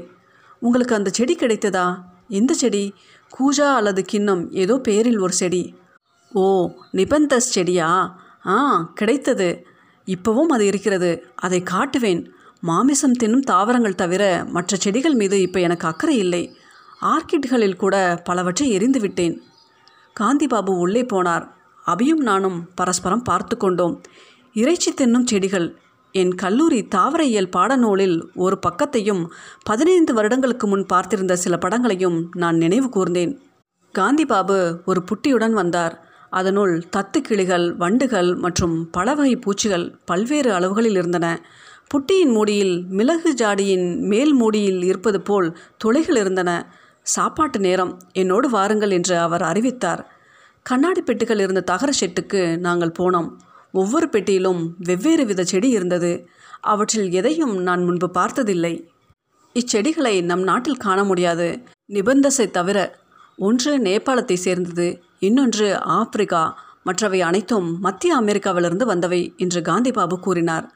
[0.61, 1.87] உங்களுக்கு அந்த செடி கிடைத்ததா?
[2.27, 2.83] எந்த செடி
[3.31, 5.63] கூஜா அல்லது கிண்ணம் ஏதோ பெயரில் ஒரு செடி.
[6.31, 6.43] ஓ
[6.91, 7.89] நிபந்தஸ் செடியா?
[8.47, 8.55] ஆ
[8.93, 9.49] கிடைத்தது.
[10.05, 11.25] இப்போவும் அது இருக்கிறது.
[11.35, 12.27] அதை காட்டுவேன்.
[12.61, 16.55] மாமிசம் தின்னும் தாவரங்கள் தவிர மற்ற செடிகள் மீது இப்போ எனக்கு அக்கறை இல்லை.
[17.01, 19.41] ஆர்கிட்களில் கூட பலவற்றை எரிந்து விட்டேன்.
[20.19, 21.49] காந்திபாபு உள்ளே போனார்.
[21.87, 24.01] அபியும் நானும் பரஸ்பரம் பார்த்து கொண்டோம்.
[24.53, 25.77] இறைச்சி தின்னும் செடிகள்.
[26.11, 29.29] என் கல்லூரி தாவரையியல் பாடநூலில் ஒரு பக்கத்தையும்
[29.63, 33.41] பதினைந்து வருடங்களுக்கு முன் பார்த்திருந்த சில படங்களையும் நான் நினைவு கூர்ந்தேன்.
[33.97, 36.04] காந்திபாபு ஒரு புட்டியுடன் வந்தார்.
[36.39, 41.27] அதனுள் தத்து கிளிகள் வண்டுகள் மற்றும் பல வகை பூச்சிகள் பல்வேறு அளவுகளில் இருந்தன.
[41.91, 46.51] புட்டியின் மூடியில் மிளகு ஜாடியின் மேல் மூடியில் இருப்பது போல் துளைகள் இருந்தன.
[47.05, 50.01] சாப்பாட்டு நேரம் என்னோடு வாருங்கள் என்று அவர் அறிவித்தார்.
[50.65, 53.29] கண்ணாடி பெட்டிகள் இருந்த தகர ஷெட்டுக்கு நாங்கள் போனோம்.
[53.71, 56.11] ஒவ்வொரு பெட்டியிலும் வெவ்வேறு வித செடி இருந்தது.
[56.61, 58.73] அவற்றில் எதையும் நான் முன்பு பார்த்ததில்லை.
[59.55, 61.47] இச்செடிகளை நம் நாட்டில் காண முடியாது.
[61.93, 62.77] நிபந்தசை தவிர
[63.37, 66.57] ஒன்று நேபாளத்தை சேர்ந்தது இன்னொன்று ஆப்பிரிக்கா.
[66.83, 70.71] மற்றவை அனைத்தும் மத்திய அமெரிக்காவிலிருந்து வந்தவை என்று காந்திபாபு கூறினார்.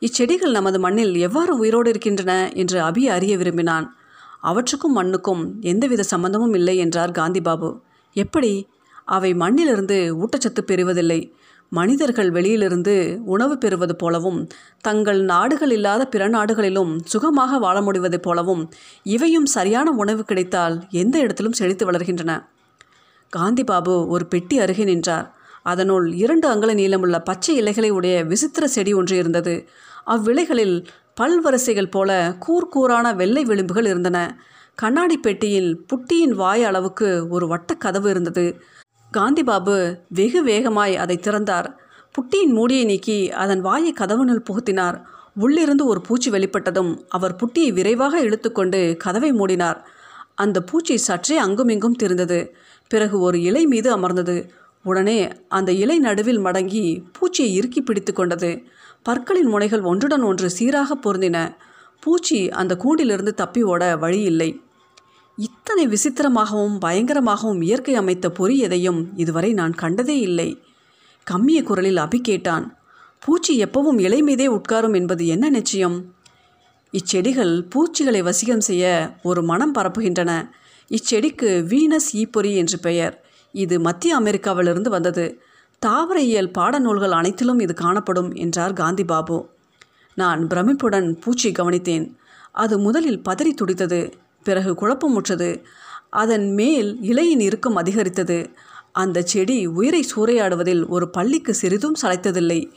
[0.00, 3.96] இச்செடிகள் நமது மண்ணில் எவ்வாறு உயிரோடு இருக்கின்றன என்று அபி அறிய விரும்பினான்.
[4.40, 7.78] அவற்றுக்கும் மண்ணுக்கும் எந்தவித சம்பந்தமும் இல்லை என்றார் காந்திபாபு.
[8.16, 8.66] எப்படி?
[9.04, 11.32] அவை மண்ணிலிருந்து ஊட்டச்சத்து பெறுவதில்லை.
[11.72, 14.38] மனிதர்கள் வெளியிலிருந்து உணவு பெறுவது போலவும்
[14.80, 18.62] தங்கள் நாடுகள் இல்லாத பிற நாடுகளிலும் சுகமாக வாழ முடிவது போலவும்
[19.02, 22.32] இவையும் சரியான உணவு கிடைத்தால் எந்த இடத்திலும் செழித்து வளர்கின்றன.
[23.36, 25.26] காந்திபாபு ஒரு பெட்டி அருகே நின்றார்.
[25.62, 29.54] அதனுள் இரண்டு அங்கல நீளமுள்ள பச்சை இலைகளை உடைய விசித்திர செடி ஒன்று இருந்தது.
[30.06, 30.76] அவ்விலைகளில்
[31.20, 32.10] பல்வரிசைகள் போல
[32.46, 34.18] கூர்கூரான வெள்ளை விளிம்புகள் இருந்தன.
[34.74, 38.44] கண்ணாடி பெட்டியில் புட்டியின் வாய் அளவுக்கு ஒரு வட்டக்கதவு இருந்தது.
[39.16, 41.78] காந்திபாபு வெகு வேகமாய் அதை திறந்தார்.
[42.14, 45.02] புட்டியின் மூடியை நீக்கி அதன் வாயை கதவுனுள் புகுத்தினார்.
[45.34, 49.76] உள்ளிருந்து ஒரு பூச்சி வெளிப்பட்டதும் அவர் புட்டியை விரைவாக இழுத்துக்கொண்டு கதவை மூடினார்.
[50.34, 52.48] அந்த பூச்சி சற்றே அங்குமிங்கும் திரிந்தது.
[52.88, 54.50] பிறகு ஒரு இலை மீது அமர்ந்தது.
[54.84, 58.62] உடனே அந்த இலை நடுவில் மடங்கி பூச்சியை இறுக்கி பிடித்து கொண்டது.
[59.02, 61.54] பற்களின் முனைகள் ஒன்றுடன் ஒன்று சீராக பொருந்தின.
[62.00, 64.60] பூச்சி அந்த கூண்டிலிருந்து தப்பி ஓட வழி இல்லை.
[65.46, 70.62] இத்தனை விசித்திரமாகவும் பயங்கரமாகவும் இயற்கை அமைத்த பொறி எதையும் இதுவரை நான் கண்டதே இல்லை.
[71.24, 72.76] கம்மிய குரலில் அபி கேட்டான்
[73.18, 76.14] பூச்சி எப்பவும் இலை மீதே உட்காரும் என்பது என்ன நிச்சயம்?
[76.92, 78.84] இச்செடிகள் பூச்சிகளை வசிகம் செய்ய
[79.22, 80.50] ஒரு மனம் பரப்புகின்றன.
[80.90, 83.24] இச்செடிக்கு வீனஸ் ஈப்பொறி என்று பெயர்.
[83.52, 85.40] இது மத்திய அமெரிக்காவிலிருந்து வந்தது.
[85.86, 89.38] தாவரையியல் பாடநூல்கள் அனைத்திலும் இது காணப்படும் என்றார் காந்தி பாபு.
[90.14, 92.06] நான் பிரமிப்புடன் பூச்சி கவனித்தேன்.
[92.52, 94.00] அது முதலில் பதறி துடித்தது.
[94.44, 95.62] பிறகு குழப்பமுற்றது.
[96.10, 98.50] அதன் மேல் இலையின் இறுக்கம் அதிகரித்தது.
[98.92, 102.72] அந்த செடி உயிரை சூறையாடுவதில் ஒரு பள்ளிக்கு சிறிதும் சளைத்ததில்லை.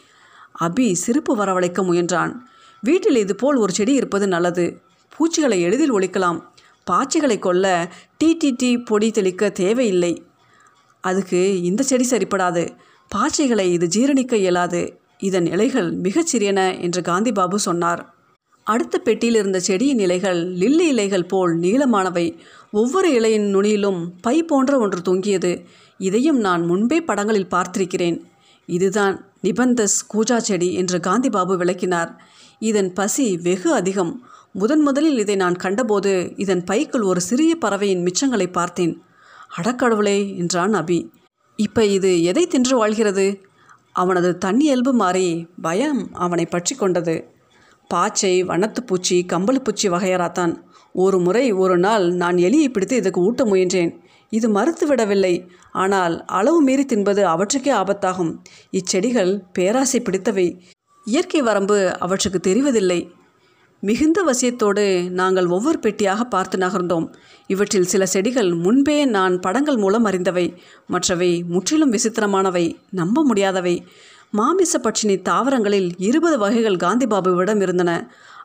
[0.60, 2.36] அபி சிரிப்பு வரவழைக்க முயன்றான்.
[2.82, 4.82] வீட்டில் இதுபோல் ஒரு செடி இருப்பது நல்லது.
[5.18, 6.42] பூச்சிகளை எளிதில் ஒழிக்கலாம்.
[6.92, 7.92] பாச்சிகளை கொல்ல
[8.24, 10.26] டிடிடி பொடி தெளிக்க தேவையில்லை.
[11.02, 12.78] அதுக்கு இந்த செடி சரிப்படாது.
[13.16, 15.00] பாச்சைகளை இது ஜீரணிக்க இயலாது.
[15.18, 18.13] இதன் இலைகள் மிகச் சிறியன என்று காந்தி பாபு சொன்னார்.
[18.64, 22.38] அடுத்த பெட்டியில் இருந்த செடியின் இலைகள் லில்லி இலைகள் போல் நீளமானவை.
[22.72, 25.66] ஒவ்வொரு இலையின் நுனியிலும் பை போன்ற ஒன்று தொங்கியது.
[25.98, 28.22] இதையும் நான் முன்பே படங்களில் பார்த்திருக்கிறேன்.
[28.66, 32.22] இதுதான் நிபந்தஸ் கூஜா செடி என்று காந்திபாபு விளக்கினார்.
[32.60, 34.28] இதன் பசி வெகு அதிகம்.
[34.54, 39.02] முதன் முதலில் இதை நான் கண்டபோது இதன் பைக்குள் ஒரு சிறிய பறவையின் மிச்சங்களை பார்த்தேன்.
[39.58, 41.10] அடக்கடவுளே என்றான் அபி.
[41.56, 43.42] இப்போ இது எதை தின்று வாழ்கிறது?
[43.92, 47.32] அவனது தண்ணி இயல்பு மாறி பயம் அவனை பற்றி கொண்டது.
[47.88, 50.56] பாச்சை வண்ணத்துப்பூச்சி கம்பளப்பூச்சி வகையறாத்தான்.
[50.94, 53.92] ஒரு முறை ஒரு நாள் நான் எலியை பிடித்து இதுக்கு ஊட்ட முயன்றேன்.
[54.30, 55.52] இது மறுத்து விடவில்லை.
[55.72, 58.38] ஆனால் அளவு மீறி தின்பது அவற்றுக்கே ஆபத்தாகும்.
[58.72, 60.60] இச்செடிகள் பேராசை பிடித்தவை.
[61.06, 63.10] இயற்கை வரம்பு அவற்றுக்கு தெரிவதில்லை.
[63.80, 67.14] மிகுந்த வசியத்தோடு நாங்கள் ஒவ்வொரு பெட்டியாக பார்த்து நகர்ந்தோம்.
[67.48, 70.58] இவற்றில் சில செடிகள் முன்பே நான் படங்கள் மூலம் அறிந்தவை.
[70.88, 72.76] மற்றவை முற்றிலும் விசித்திரமானவை.
[72.90, 73.88] நம்ப முடியாதவை.
[74.36, 77.92] மாமிச பட்சினி தாவரங்களில் இருபது வகைகள் காந்திபாபுவிடம் இருந்தன.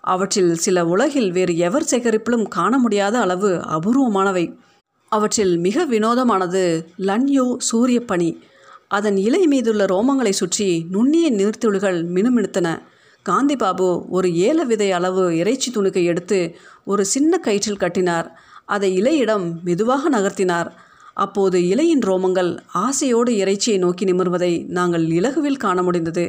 [0.00, 4.58] அவற்றில் சில உலகில் வேறு எவர் சேகரிப்பிலும் காண முடியாத அளவு அபூர்வமானவை.
[5.12, 8.30] அவற்றில் மிக வினோதமானது லன்யோ சூரியப்பனி.
[8.88, 12.68] அதன் இலை மீதுள்ள ரோமங்களை சுற்றி நுண்ணிய நீர்த்துளிகள் மினுமினுத்தன.
[13.28, 18.40] காந்திபாபு ஒரு ஏல விதை அளவு இறைச்சி துணுக்கை எடுத்து ஒரு சின்ன கயிற்றில் கட்டினார்.
[18.64, 20.70] அதை இலையிடம் மெதுவாக நகர்த்தினார்.
[21.18, 26.24] அப்போது இலையின் ரோமங்கள் ஆசையோடு இறைச்சியை நோக்கி நிமிர்வதை நாங்கள் இலகுவில் காண முடிந்தது.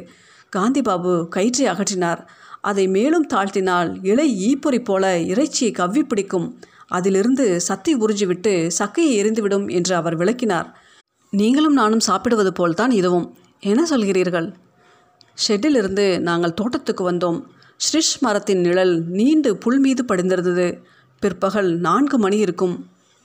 [0.56, 2.22] காந்திபாபு கயிற்றை அகற்றினார்.
[2.62, 6.48] அதை மேலும் தாழ்த்தினால் இலை ஈப்பொறி போல இறைச்சியை கவ்வி பிடிக்கும்.
[6.88, 10.70] அதிலிருந்து சத்தை உறிஞ்சிவிட்டு சக்கையை எரிந்துவிடும் என்று அவர் விளக்கினார்.
[11.34, 13.28] நீங்களும் நானும் சாப்பிடுவது போல்தான் இதுவும்.
[13.60, 14.50] என்ன சொல்கிறீர்கள்?
[15.48, 17.40] ஷெட்டிலிருந்து நாங்கள் தோட்டத்துக்கு வந்தோம்.
[17.78, 20.70] ஸ்ரிஷ் மரத்தின் நிழல் நீண்டு புல் மீது படிந்திருந்தது.
[21.22, 22.76] பிற்பகல் நான்கு மணி இருக்கும்.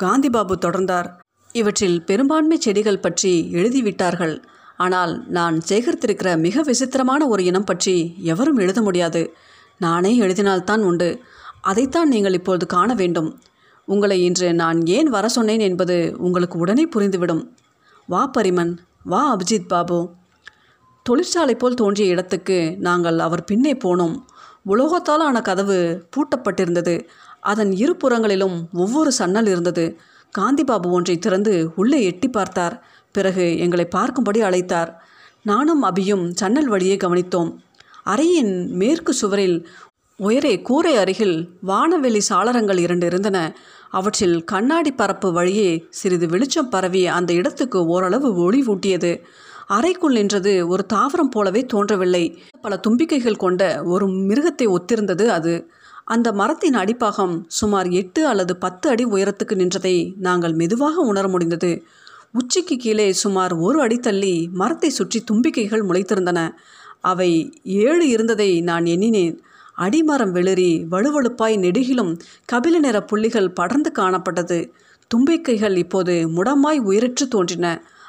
[0.01, 1.09] காந்திபாபு தொடர்ந்தார்.
[1.57, 4.43] இவற்றில் பெரும்பான்மை செடிகள் பற்றி எழுதிவிட்டார்கள்.
[4.77, 9.35] ஆனால் நான் சேகரித்திருக்கிற மிக விசித்திரமான ஒரு இனம் பற்றி எவரும் எழுத முடியாது.
[9.79, 11.21] நானே எழுதினால்தான் உண்டு.
[11.61, 13.41] அதைத்தான் நீங்கள் இப்பொழுது காண வேண்டும்.
[13.89, 17.43] உங்களை இன்று நான் ஏன் வர சொன்னேன் என்பது உங்களுக்கு உடனே புரிந்துவிடும்.
[18.07, 18.79] வா பரிமன்.
[19.05, 20.11] வா அபிஜித் பாபு.
[21.03, 24.17] தொழிற்சாலை போல் தோன்றிய இடத்துக்கு நாங்கள் அவர் பின்னே போனோம்.
[24.69, 25.79] உலோகத்தால் ஆன கதவு
[26.15, 26.97] பூட்டப்பட்டிருந்தது.
[27.41, 29.87] அதன் இரு புறங்களிலும் ஒவ்வொரு சன்னல் இருந்தது.
[30.39, 32.77] காந்திபாபு ஒன்றை திறந்து உள்ளே எட்டி பார்த்தார்.
[33.13, 34.91] பிறகு எங்களை பார்க்கும்படி அழைத்தார்.
[35.43, 37.51] நானும் அபியும் சன்னல் வழியே கவனித்தோம்.
[38.07, 39.69] அறையின் மேற்கு சுவரில்
[40.21, 43.39] உயரே கூரை அருகில் வானவெளி சாளரங்கள் இரண்டு இருந்தன.
[43.91, 49.13] அவற்றில் கண்ணாடி பரப்பு வழியே சிறிது வெளிச்சம் பரவி அந்த இடத்துக்கு ஓரளவு ஒளி ஊட்டியது.
[49.67, 52.25] அறைக்குள் நின்றது ஒரு தாவரம் போலவே தோன்றவில்லை.
[52.61, 55.55] பல தும்பிக்கைகள் கொண்ட ஒரு மிருகத்தை ஒத்திருந்தது அது.
[56.07, 61.83] அந்த மரத்தின் அடிப்பாகம் சுமார் எட்டு அல்லது பத்து அடி உயரத்துக்கு நின்றதை நாங்கள் மெதுவாக உணர முடிந்தது.
[62.33, 66.41] உச்சிக்கு கீழே சுமார் ஒரு அடி தள்ளி மரத்தை சுற்றி தும்பிக்கைகள் முளைத்திருந்தன.
[67.01, 67.31] அவை
[67.63, 69.35] ஏழு இருந்ததை நான் எண்ணினேன்.
[69.79, 72.13] அடிமரம் வெளிரி வலுவழுப்பாய் நெடுகிலும்
[72.53, 74.59] கபில நிற புள்ளிகள் படர்ந்து காணப்பட்டது.
[75.11, 77.67] தும்பிக்கைகள் இப்போது முடமாய் உயிரற்று தோன்றின.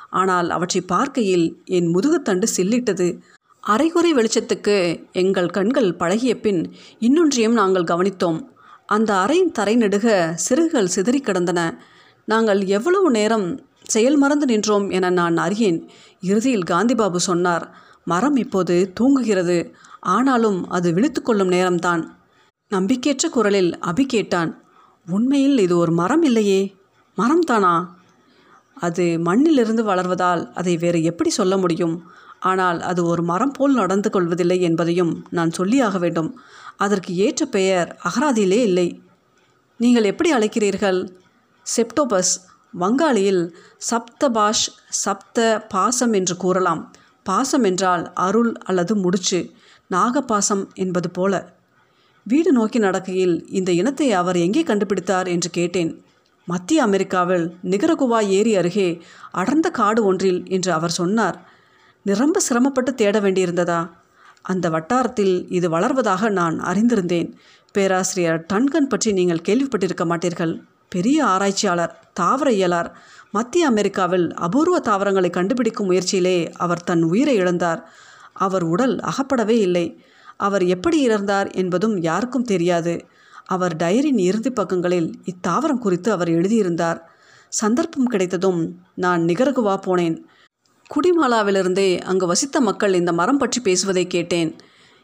[0.10, 3.08] ஆனால் அவற்றை பார்க்கையில் என் முதுகுத்தண்டு சில்லிட்டது.
[3.68, 8.44] அரைகுறை வெளிச்சத்துக்கு எங்கள் கண்கள் பழகிய பின் இன்னொன்றையும் நாங்கள் கவனித்தோம்.
[8.86, 11.84] அந்த அறையின் தரை நெடுக சிறுகுகள் சிதறி கிடந்தன.
[12.26, 15.90] நாங்கள் எவ்வளவு நேரம் செயல் மறந்து நின்றோம் என நான் அறியேன்
[16.22, 17.76] இறுதியில் காந்திபாபு சொன்னார்.
[18.04, 19.76] மரம் இப்போது தூங்குகிறது.
[20.00, 22.08] ஆனாலும் அது விழித்துக்கொள்ளும் நேரம்தான்.
[22.72, 24.64] நம்பிக்கையற்ற குரலில் அபி கேட்டான்.
[25.10, 26.76] உண்மையில் இது ஒரு மரம் இல்லையே.
[27.18, 27.86] மரம்தானா
[28.76, 32.04] அது மண்ணிலிருந்து வளர்வதால் அதை வேறு எப்படி சொல்ல முடியும்?
[32.52, 36.30] ஆனால் அது ஒரு மரம் போல் நடந்து கொள்வதில்லை என்பதையும் நான் சொல்லியாக வேண்டும்.
[36.78, 38.88] அதற்கு ஏற்ற பெயர் அகராதியிலே இல்லை.
[39.80, 41.00] நீங்கள் எப்படி அழைக்கிறீர்கள்?
[41.66, 42.34] செப்டோபஸ்
[42.74, 43.44] வங்காளியில்
[43.90, 44.66] சப்தபாஷ்
[45.04, 45.40] சப்த
[45.74, 46.82] பாசம் என்று கூறலாம்.
[47.26, 49.40] பாசம் என்றால் அருள் அல்லது முடிச்சு
[49.90, 51.34] நாகபாசம் என்பது போல.
[52.26, 55.92] வீடு நோக்கி நடக்கையில் இந்த இனத்தை அவர் எங்கே கண்டுபிடித்தார் என்று கேட்டேன்.
[56.48, 58.90] மத்திய அமெரிக்காவில் நிகரகுவா ஏரி அருகே
[59.32, 61.38] அடர்ந்த காடு ஒன்றில் என்று அவர் சொன்னார்.
[62.08, 63.90] நிரம்ப சிரமப்பட்டு தேட வேண்டியிருந்ததா?
[64.42, 67.30] அந்த வட்டாரத்தில் இது வளர்வதாக நான் அறிந்திருந்தேன்.
[67.72, 70.54] பேராசிரியர் டன்கன் பற்றி நீங்கள் கேள்விப்பட்டிருக்க மாட்டீர்கள்.
[70.90, 72.90] பெரிய ஆராய்ச்சியாளர் தாவர இயலார்
[73.32, 77.82] மத்திய அமெரிக்காவில் அபூர்வ தாவரங்களை கண்டுபிடிக்கும் முயற்சியிலே அவர் தன் உயிரை இழந்தார்.
[78.34, 79.86] அவர் உடல் அகப்படவே இல்லை.
[80.38, 82.96] அவர் எப்படி இறந்தார் என்பதும் யாருக்கும் தெரியாது.
[83.46, 87.02] அவர் டயரின் இறுதி பக்கங்களில் இத்தாவரம் குறித்து அவர் எழுதியிருந்தார்.
[87.50, 88.62] சந்தர்ப்பம் கிடைத்ததும்
[88.96, 90.18] நான் நிகரகுவா போனேன்.
[90.94, 94.56] குடிமாலாவிலிருந்தே அங்கு வசித்த மக்கள் இந்த மரம் பற்றி பேசுவதை கேட்டேன்.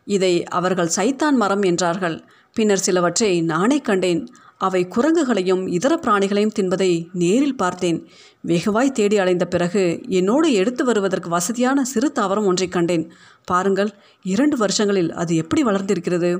[0.05, 2.23] இதை அவர்கள் சைத்தான் மரம் என்றார்கள்.
[2.53, 4.27] பின்னர் சிலவற்றை நானே கண்டேன்.
[4.57, 8.07] அவை குரங்குகளையும் இதர பிராணிகளையும் தின்பதை நேரில் பார்த்தேன்.
[8.47, 13.11] வெகுவாய் தேடி அலைந்த பிறகு என்னோடு எடுத்து வருவதற்கு வசதியான சிறு தாவரம் ஒன்றை கண்டேன்.
[13.45, 13.91] பாருங்கள்
[14.23, 16.31] இரண்டு வருஷங்களில் அது எப்படி வளர்ந்திருக்கிறது?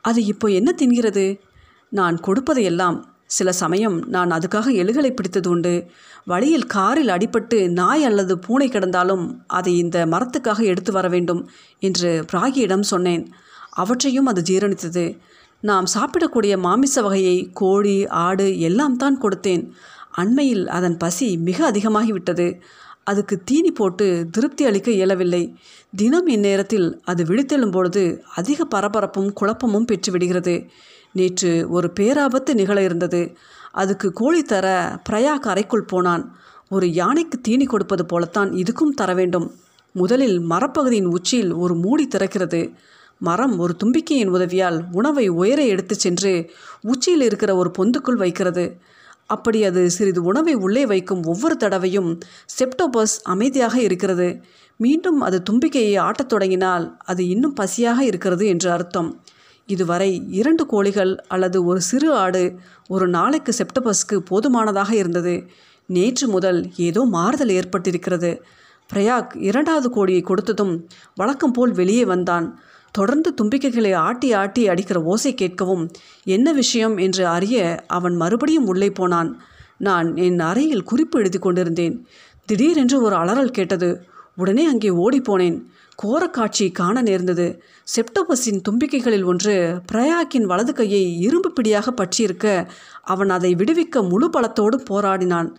[0.00, 1.40] அது இப்போ என்ன தின்கிறது?
[1.88, 2.98] நான் கொடுப்பதையெல்லாம்
[3.30, 5.74] சில சமயம் நான் அதுக்காக எலுகளை பிடித்தது உண்டு.
[6.24, 11.42] வழியில் காரில் அடிபட்டு நாய் அல்லது பூனை கிடந்தாலும் அதை இந்த மரத்துக்காக எடுத்து வர வேண்டும்
[11.78, 13.24] என்று பிராகியிடம் சொன்னேன்.
[13.82, 15.04] அவற்றையும் அது ஜீரணித்தது.
[15.60, 19.64] நாம் சாப்பிடக்கூடிய மாமிச வகையை கோழி ஆடு எல்லாம் தான் கொடுத்தேன்.
[20.12, 22.48] அண்மையில் அதன் பசி மிக அதிகமாகிவிட்டது.
[23.04, 25.42] அதுக்கு தீனி போட்டு திருப்தி அளிக்க இயலவில்லை.
[25.96, 28.02] தினம் இந்நேரத்தில் அது விழித்தெழும் பொழுது
[28.36, 30.54] அதிக பரபரப்பும் குழப்பமும் பெற்று விடுகிறது.
[31.12, 33.36] நேற்று ஒரு பேராபத்து நிகழ இருந்தது.
[33.70, 36.36] அதுக்கு கோழி தர பிரயாக் அறைக்குள் போனான்.
[36.68, 39.54] ஒரு யானைக்கு தீனி கொடுப்பது போலத்தான் இதுக்கும் தர வேண்டும்.
[39.92, 42.72] முதலில் மரப்பகுதியின் உச்சியில் ஒரு மூடி திறக்கிறது.
[43.18, 48.78] மரம் ஒரு தும்பிக்கையின் உதவியால் உணவை உயர எடுத்துச் சென்று உச்சியில் இருக்கிற ஒரு பொந்துக்குள் வைக்கிறது.
[49.26, 52.18] அப்படி அது சிறிது உணவை உள்ளே வைக்கும் ஒவ்வொரு தடவையும்
[52.58, 54.40] செப்டோபஸ் அமைதியாக இருக்கிறது.
[54.76, 59.22] மீண்டும் அது தும்பிக்கையை ஆட்டத் தொடங்கினால் அது இன்னும் பசியாக இருக்கிறது என்று அர்த்தம்.
[59.70, 62.42] இதுவரை இரண்டு கோழிகள் அல்லது ஒரு சிறு ஆடு
[62.88, 65.34] ஒரு நாளைக்கு செப்டபஸ்க்கு போதுமானதாக இருந்தது.
[65.86, 68.30] நேற்று முதல் ஏதோ மாறுதல் ஏற்பட்டிருக்கிறது.
[68.92, 70.74] பிரயாக் இரண்டாவது கோழியை கொடுத்ததும்
[71.14, 72.60] வழக்கம் போல் வெளியே வந்தான்.
[72.92, 75.84] தொடர்ந்து தும்பிக்கைகளை ஆட்டி ஆட்டி அடிக்கிற ஓசை கேட்கவும்
[76.24, 76.96] என்ன விஷயம்?
[76.96, 79.30] என்று அறிய அவன் மறுபடியும் உள்ளே போனான்.
[79.78, 82.06] நான் என் அறையில் குறிப்பு எழுதி கொண்டிருந்தேன்.
[82.46, 83.90] திடீரென்று ஒரு அலறல் கேட்டது.
[84.36, 85.58] உடனே அங்கே ஓடிப்போனேன்
[86.02, 87.46] கோரக்காட்சி காண நேர்ந்தது.
[87.94, 89.54] செப்டோபஸின் தும்பிக்கைகளில் ஒன்று
[89.92, 92.46] பிரயாக்கின் வலது கையை இரும்பு பிடியாக பற்றியிருக்க
[93.04, 95.50] அவன் அதை விடுவிக்க முழு பலத்தோடு போராடினான்.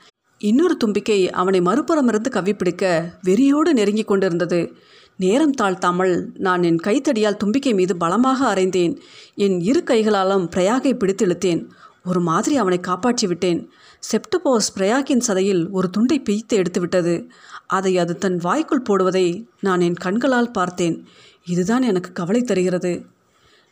[0.41, 2.85] இன்னொரு தும்பிக்கை அவனை மறுபுறமிருந்து கவ்விப்பிடிக்க
[3.23, 4.61] வெறியோடு நெருங்கி கொண்டிருந்தது.
[5.17, 8.93] நேரம் தாழ்த்தாமல் நான் என் கைத்தடியால் தும்பிக்கை மீது பலமாக அரைந்தேன்
[9.35, 11.61] என் இரு கைகளாலும் பிரயாகை பிடித்து இழுத்தேன்.
[12.03, 13.69] ஒரு மாதிரி அவனை காப்பாற்றி விட்டேன்.
[14.11, 17.29] செப்டபோஸ் பிரயாகின் சதையில் ஒரு துண்டை பிய்த்து எடுத்துவிட்டது.
[17.67, 21.05] அதை அது தன் வாய்க்குள் போடுவதை நான் என் கண்களால் பார்த்தேன்.
[21.45, 23.05] இதுதான் எனக்கு கவலை தருகிறது.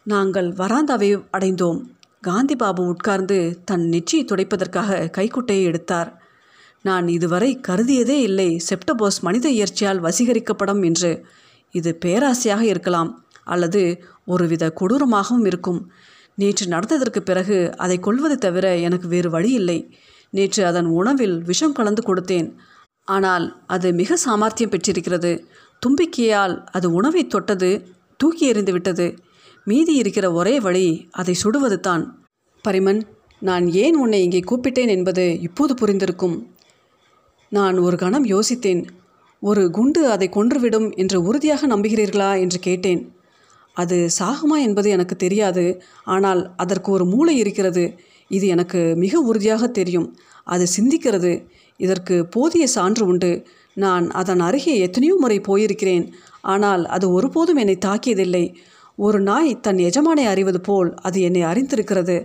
[0.04, 1.82] நாங்கள் வராந்தாவை அடைந்தோம்.
[2.22, 6.22] காந்தி பாபு உட்கார்ந்து தன் நெற்றியை துடைப்பதற்காக கைக்குட்டையை எடுத்தார்.
[6.82, 8.62] நான் இதுவரை கருதியதே இல்லை.
[8.70, 11.26] செப்டபோஸ் மனித இயற்சியால் வசீகரிக்கப்படும் என்று.
[11.72, 13.26] இது பேராசையாக இருக்கலாம்.
[13.44, 15.92] அல்லது ஒருவித கொடூரமாகவும் இருக்கும்.
[16.42, 19.80] நேற்று நடந்ததற்கு பிறகு அதை கொள்வது தவிர எனக்கு வேறு வழி இல்லை.
[20.34, 22.50] நேற்று அதன் உணவில் விஷம் கலந்து கொடுத்தேன்.
[23.08, 25.32] ஆனால் அது மிக சாமர்த்தியம் பெற்றிருக்கிறது.
[25.82, 27.70] தும்பிக்கையால் அது உணவை தொட்டது
[28.20, 29.08] தூக்கி எறிந்து விட்டது.
[29.68, 32.04] மீதி இருக்கிற ஒரே வழி அதை சுடுவது தான்
[32.66, 33.02] பரிமன்
[33.42, 36.38] நான் ஏன் உன்னை இங்கே கூப்பிட்டேன் என்பது இப்போது புரிந்திருக்கும்.
[37.52, 38.82] நான் ஒரு கணம் யோசித்தேன்.
[39.44, 43.02] ஒரு குண்டு அதை கொன்றுவிடும் என்று உறுதியாக நம்புகிறீர்களா என்று கேட்டேன்.
[43.80, 45.66] அது சாகுமா என்பது எனக்கு தெரியாது.
[46.16, 47.86] ஆனால் அதற்கு ஒரு மூளை இருக்கிறது.
[48.32, 50.08] இது எனக்கு மிக உறுதியாக தெரியும்.
[50.48, 51.34] அது சிந்திக்கிறது.
[51.80, 53.32] இதற்கு போதிய சான்று உண்டு.
[53.76, 56.06] நான் அதன் அருகே எத்தனையோ முறை போயிருக்கிறேன்.
[56.54, 58.46] ஆனால் அது ஒருபோதும் என்னை தாக்கியதில்லை.
[58.98, 62.18] ஒரு நாய் தன் எஜமானை அறிவது போல் அது என்னை அறிந்திருக்கிறது.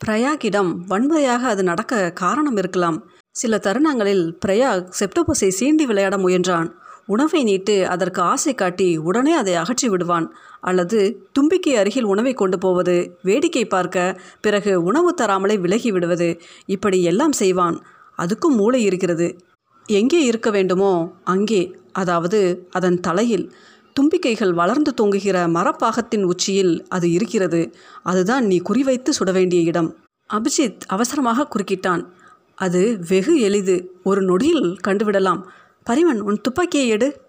[0.00, 2.98] பிரயாகிடம் வன்முறையாக அது நடக்க காரணம் இருக்கலாம்.
[3.36, 6.68] சில தருணங்களில் பிரயாக் செப்டோபஸை சீண்டி விளையாட முயன்றான்.
[7.06, 10.34] உணவை நீட்டு அதற்கு ஆசை காட்டி உடனே அதை அகற்றி விடுவான்.
[10.60, 17.32] அல்லது தும்பிக்கை அருகில் உணவை கொண்டு போவது வேடிக்கை பார்க்க பிறகு உணவு தராமலே விலகி விடுவது இப்படி எல்லாம்
[17.32, 17.82] செய்வான்.
[18.18, 19.38] அதுக்கும் மூளை இருக்கிறது.
[19.86, 23.52] எங்கே இருக்க வேண்டுமோ அங்கே அதாவது அதன் தலையில்.
[24.00, 27.74] தும்பிக்கைகள் வளர்ந்து தொங்குகிற மரப்பாகத்தின் உச்சியில் அது இருக்கிறது.
[28.02, 29.96] அதுதான் நீ குறிவைத்து சுட வேண்டிய இடம்.
[30.30, 32.06] அபிஜித் அவசரமாக குறுக்கிட்டான்.
[32.54, 33.94] அது வெகு எளிது.
[34.02, 35.42] ஒரு நொடியில் கண்டுவிடலாம்.
[35.82, 37.20] பரிமன் உன் துப்பாக்கியை எடு.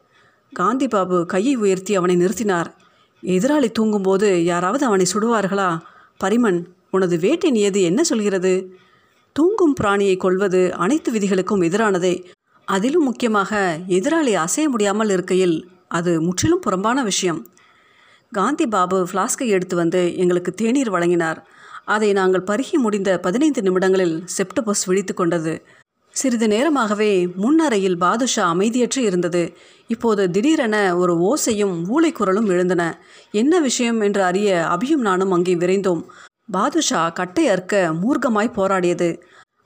[0.54, 2.70] காந்தி பாபு கையை உயர்த்தி அவனை நிறுத்தினார்.
[3.24, 5.80] எதிராளி தூங்கும்போது யாராவது அவனை சுடுவார்களா?
[6.18, 8.74] பரிமன் உனது வேட்டை நியது என்ன சொல்கிறது?
[9.34, 12.26] தூங்கும் பிராணியை கொள்வது அனைத்து விதிகளுக்கும் எதிரானதே.
[12.66, 17.48] அதிலும் முக்கியமாக எதிராளி அசைய முடியாமல் இருக்கையில் அது முற்றிலும் புறம்பான விஷயம்.
[18.32, 21.48] காந்தி பாபு ஃப்ளாஸ்கை எடுத்து வந்து எங்களுக்கு தேநீர் வழங்கினார்.
[21.86, 25.66] அதை நாங்கள் பருகி முடிந்த பதினைந்து நிமிடங்களில் செப்டபஸ் விழித்து கொண்டது.
[26.14, 29.54] சிறிது நேரமாகவே முன்னறையில் பாதுஷா அமைதியற்று இருந்தது.
[29.88, 33.04] இப்போது திடீரென ஒரு ஓசையும் ஊளைக்குரலும் எழுந்தன.
[33.32, 34.02] என்ன விஷயம்?
[34.02, 36.04] என்று அறிய அபியும் நானும் அங்கே விரைந்தோம்.
[36.52, 39.22] பாதுஷா கட்டை அறுக்க மூர்க்கமாய் போராடியது.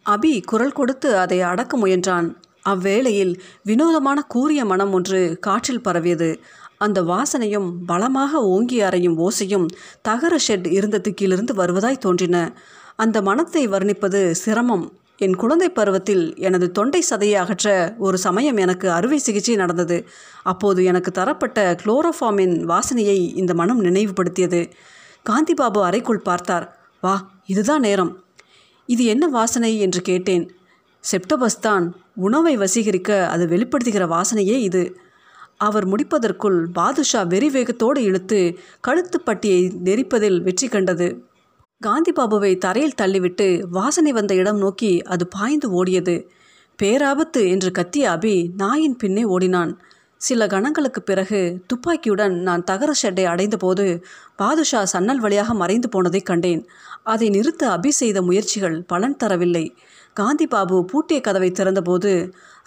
[0.10, 2.36] அபி குரல் கொடுத்து அதை அடக்க முயன்றான்.
[2.70, 6.40] அவ்வேளையில் வினோதமான கூரிய மனம் ஒன்று காற்றில் பரவியது.
[6.78, 9.68] அந்த வாசனையும் பலமாக ஓங்கி அறையும் ஓசையும்
[10.02, 12.58] தகர ஷெட் இருந்த திக்கிலிருந்து வருவதாய் தோன்றின.
[12.96, 14.86] அந்த மனத்தை வர்ணிப்பது சிரமம்.
[15.18, 20.08] என் குழந்தை பருவத்தில் எனது தொண்டை சதையை அகற்ற ஒரு சமயம் எனக்கு அறுவை சிகிச்சை நடந்தது.
[20.44, 24.72] அப்போது எனக்கு தரப்பட்ட குளோரோஃபார்மின் வாசனையை இந்த மனம் நினைவுபடுத்தியது.
[25.30, 26.78] காந்திபாபு அறைக்குள் பார்த்தார்.
[27.02, 28.24] வா இதுதான் நேரம்.
[28.86, 29.80] இது என்ன வாசனை?
[29.80, 30.52] என்று கேட்டேன்.
[31.12, 31.96] செப்டபஸ் தான்.
[32.16, 35.00] உணவை வசீகரிக்க அது வெளிப்படுத்துகிற வாசனையே இது.
[35.58, 41.26] அவர் முடிப்பதற்குள் பாதுஷா வெறி வேகத்தோடு இழுத்து கழுத்துப்பட்டியை நெரிப்பதில் வெற்றி கண்டது.
[41.82, 46.16] காந்திபாபுவை தரையில் தள்ளிவிட்டு வாசனை வந்த இடம் நோக்கி அது பாய்ந்து ஓடியது.
[46.80, 49.72] பேராபத்து என்று கத்திய அபி நாயின் பின்னே ஓடினான்.
[50.22, 53.86] சில கணங்களுக்கு பிறகு துப்பாக்கியுடன் நான் தகர ஷெட்டை அடைந்தபோது
[54.36, 56.62] பாதுஷா சன்னல் வழியாக மறைந்து போனதை கண்டேன்.
[57.04, 59.66] அதை நிறுத்த அபி செய்த முயற்சிகள் பலன் தரவில்லை.
[60.20, 62.14] காந்திபாபு பூட்டிய கதவை திறந்தபோது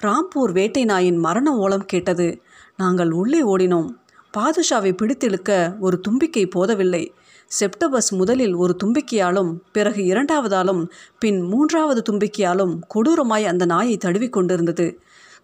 [0.03, 2.29] ராம்பூர் வேட்டை நாயின் மரண ஓலம் கேட்டது.
[2.77, 3.89] நாங்கள் உள்ளே ஓடினோம்.
[4.35, 7.05] பாதுஷாவை பிடித்திழுக்க ஒரு தும்பிக்கை போதவில்லை.
[7.49, 15.01] செப்டபஸ் முதலில் ஒரு தும்பிக்கையாலும் பிறகு இரண்டாவதாலும் பின் மூன்றாவது தும்பிக்கையாலும் கொடூரமாய் அந்த நாயை தழுவி கொண்டிருந்தது.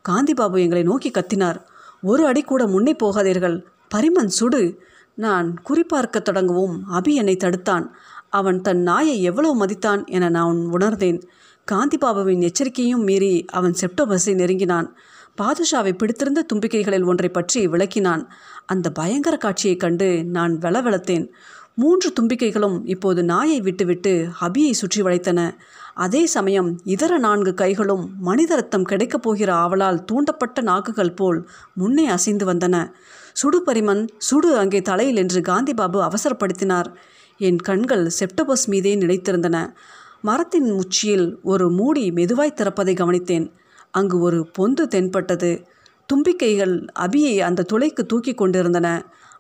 [0.09, 1.63] காந்திபாபு எங்களை நோக்கி கத்தினார்
[2.03, 4.83] ஒரு அடி கூட முன்னே போகாதீர்கள் பரிமன் சுடு.
[5.15, 7.87] நான் குறிப்பார்க்க தொடங்கவும் அபி என்னை தடுத்தான்.
[8.29, 11.29] அவன் தன் நாயை எவ்வளவு மதித்தான் என நான் உணர்ந்தேன்.
[11.73, 14.97] காந்திபாபுவின் எச்சரிக்கையும் மீறி அவன் செப்டபஸை நெருங்கினான்.
[15.43, 18.27] பாதுஷாவை பிடித்திருந்த தும்பிக்கைகளில் ஒன்றை பற்றி விளக்கினான்.
[18.67, 21.29] அந்த பயங்கர காட்சியைக் கண்டு நான் வெளவெளத்தேன்.
[21.77, 25.55] மூன்று தும்பிக்கைகளும் இப்போது நாயை விட்டுவிட்டு அபியை சுற்றி வளைத்தன.
[25.95, 32.47] அதே சமயம் இதர நான்கு கைகளும் மனித ரத்தம் கிடைக்கப் போகிற ஆவலால் தூண்டப்பட்ட நாக்குகள் போல் முன்னே அசைந்து
[32.53, 32.93] வந்தன.
[33.33, 36.91] சுடு பரிமன் சுடு அங்கே தலையில் என்று காந்திபாபு அவசரப்படுத்தினார்.
[37.39, 39.75] என் கண்கள் செப்டபஸ் மீதே நிலைத்திருந்தன.
[40.21, 43.53] மரத்தின் உச்சியில் ஒரு மூடி மெதுவாய் திறப்பதை கவனித்தேன்.
[43.91, 45.67] அங்கு ஒரு பொந்து தென்பட்டது.
[46.09, 48.89] தும்பிக்கைகள் அபியை அந்த துளைக்கு தூக்கி கொண்டிருந்தன.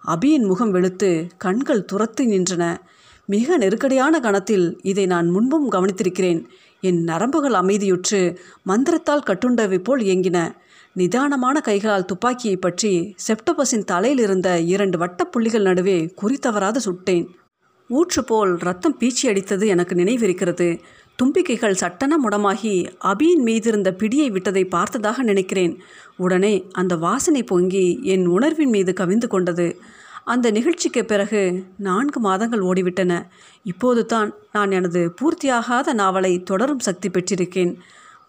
[0.08, 2.76] அபியின் முகம் வெளுத்து கண்கள் துரத்தி நின்றன.
[3.26, 6.44] மிக நெருக்கடியான கணத்தில் இதை நான் முன்பும் கவனித்திருக்கிறேன்.
[6.80, 10.52] என் நரம்புகள் அமைதியுற்று மந்திரத்தால் கட்டுண்டவை போல் இயங்கின.
[10.94, 17.26] நிதானமான கைகளால் துப்பாக்கியை பற்றி செப்டபஸின் தலையில் இருந்த இரண்டு வட்ட புள்ளிகள் நடுவே குறித்தவராது சுட்டேன்.
[17.88, 20.80] ஊற்று போல் ரத்தம் பீச்சி அடித்தது எனக்கு நினைவிருக்கிறது.
[21.18, 22.72] தும்பிக்கைகள் சட்டன முடமாகி
[23.04, 25.78] அபியின் மீதிருந்த பிடியை விட்டதை பார்த்ததாக நினைக்கிறேன்.
[26.16, 29.76] உடனே அந்த வாசனை பொங்கி என் உணர்வின் மீது கவிந்து கொண்டது.
[30.24, 33.26] அந்த நிகழ்ச்சிக்கு பிறகு நான்கு மாதங்கள் ஓடிவிட்டன.
[33.62, 37.74] இப்போது தான் நான் எனது பூர்த்தியாகாத நாவலை தொடரும் சக்தி பெற்றிருக்கேன்.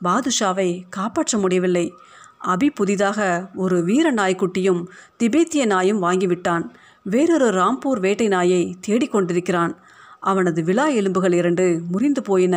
[0.04, 1.94] பாதுஷாவை காப்பாற்ற முடியவில்லை.
[2.48, 4.86] அபி புதிதாக ஒரு வீர நாய்க்குட்டியும்
[5.18, 6.66] திபேத்திய நாயும் வாங்கிவிட்டான்.
[7.02, 9.74] வேறொரு ராம்பூர் வேட்டை நாயை தேடிக்கொண்டிருக்கிறான்.
[10.26, 12.56] அவனது விழா எலும்புகள் இரண்டு முறிந்து போயின.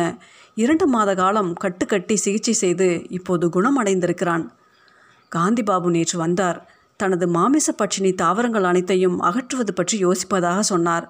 [0.55, 4.45] இரண்டு மாத காலம் கட்டுக்கட்டி சிகிச்சை செய்து இப்போது குணமடைந்திருக்கிறான்.
[5.31, 6.59] காந்திபாபு நேற்று வந்தார்.
[6.95, 11.05] தனது மாமிச பட்சினி தாவரங்கள் அனைத்தையும் அகற்றுவது பற்றி யோசிப்பதாக சொன்னார்.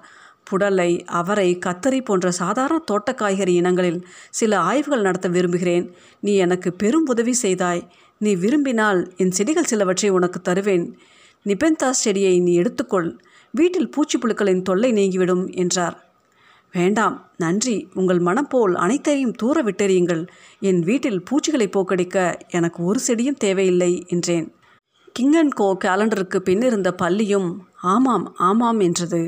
[0.50, 5.86] புடலை அவரை கத்தரி போன்ற சாதாரண தோட்ட காய்கறி இனங்களில் சில ஆய்வுகள் நடத்த விரும்புகிறேன்.
[6.20, 7.82] நீ எனக்கு பெரும் உதவி செய்தாய்.
[8.18, 10.86] நீ விரும்பினால் என் செடிகள் சிலவற்றை உனக்கு தருவேன்.
[11.46, 13.10] நிபெந்தாஸ் செடியை நீ எடுத்துக்கொள்.
[13.50, 15.96] வீட்டில் பூச்சி புழுக்களின் தொல்லை நீங்கிவிடும் என்றார்.
[16.72, 17.76] வேண்டாம் நன்றி.
[17.94, 20.22] உங்கள் மனம் போல் அனைத்தையும் தூர விட்டெறியுங்கள்
[20.60, 24.46] என் வீட்டில் பூச்சிகளை போக்கடிக்க எனக்கு ஒரு செடியும் தேவையில்லை என்றேன்.
[25.12, 27.48] கிங் அண்ட் கோ கேலண்டருக்கு பின்னிருந்த பள்ளியும்
[27.94, 29.22] ஆமாம் ஆமாம் என்றது.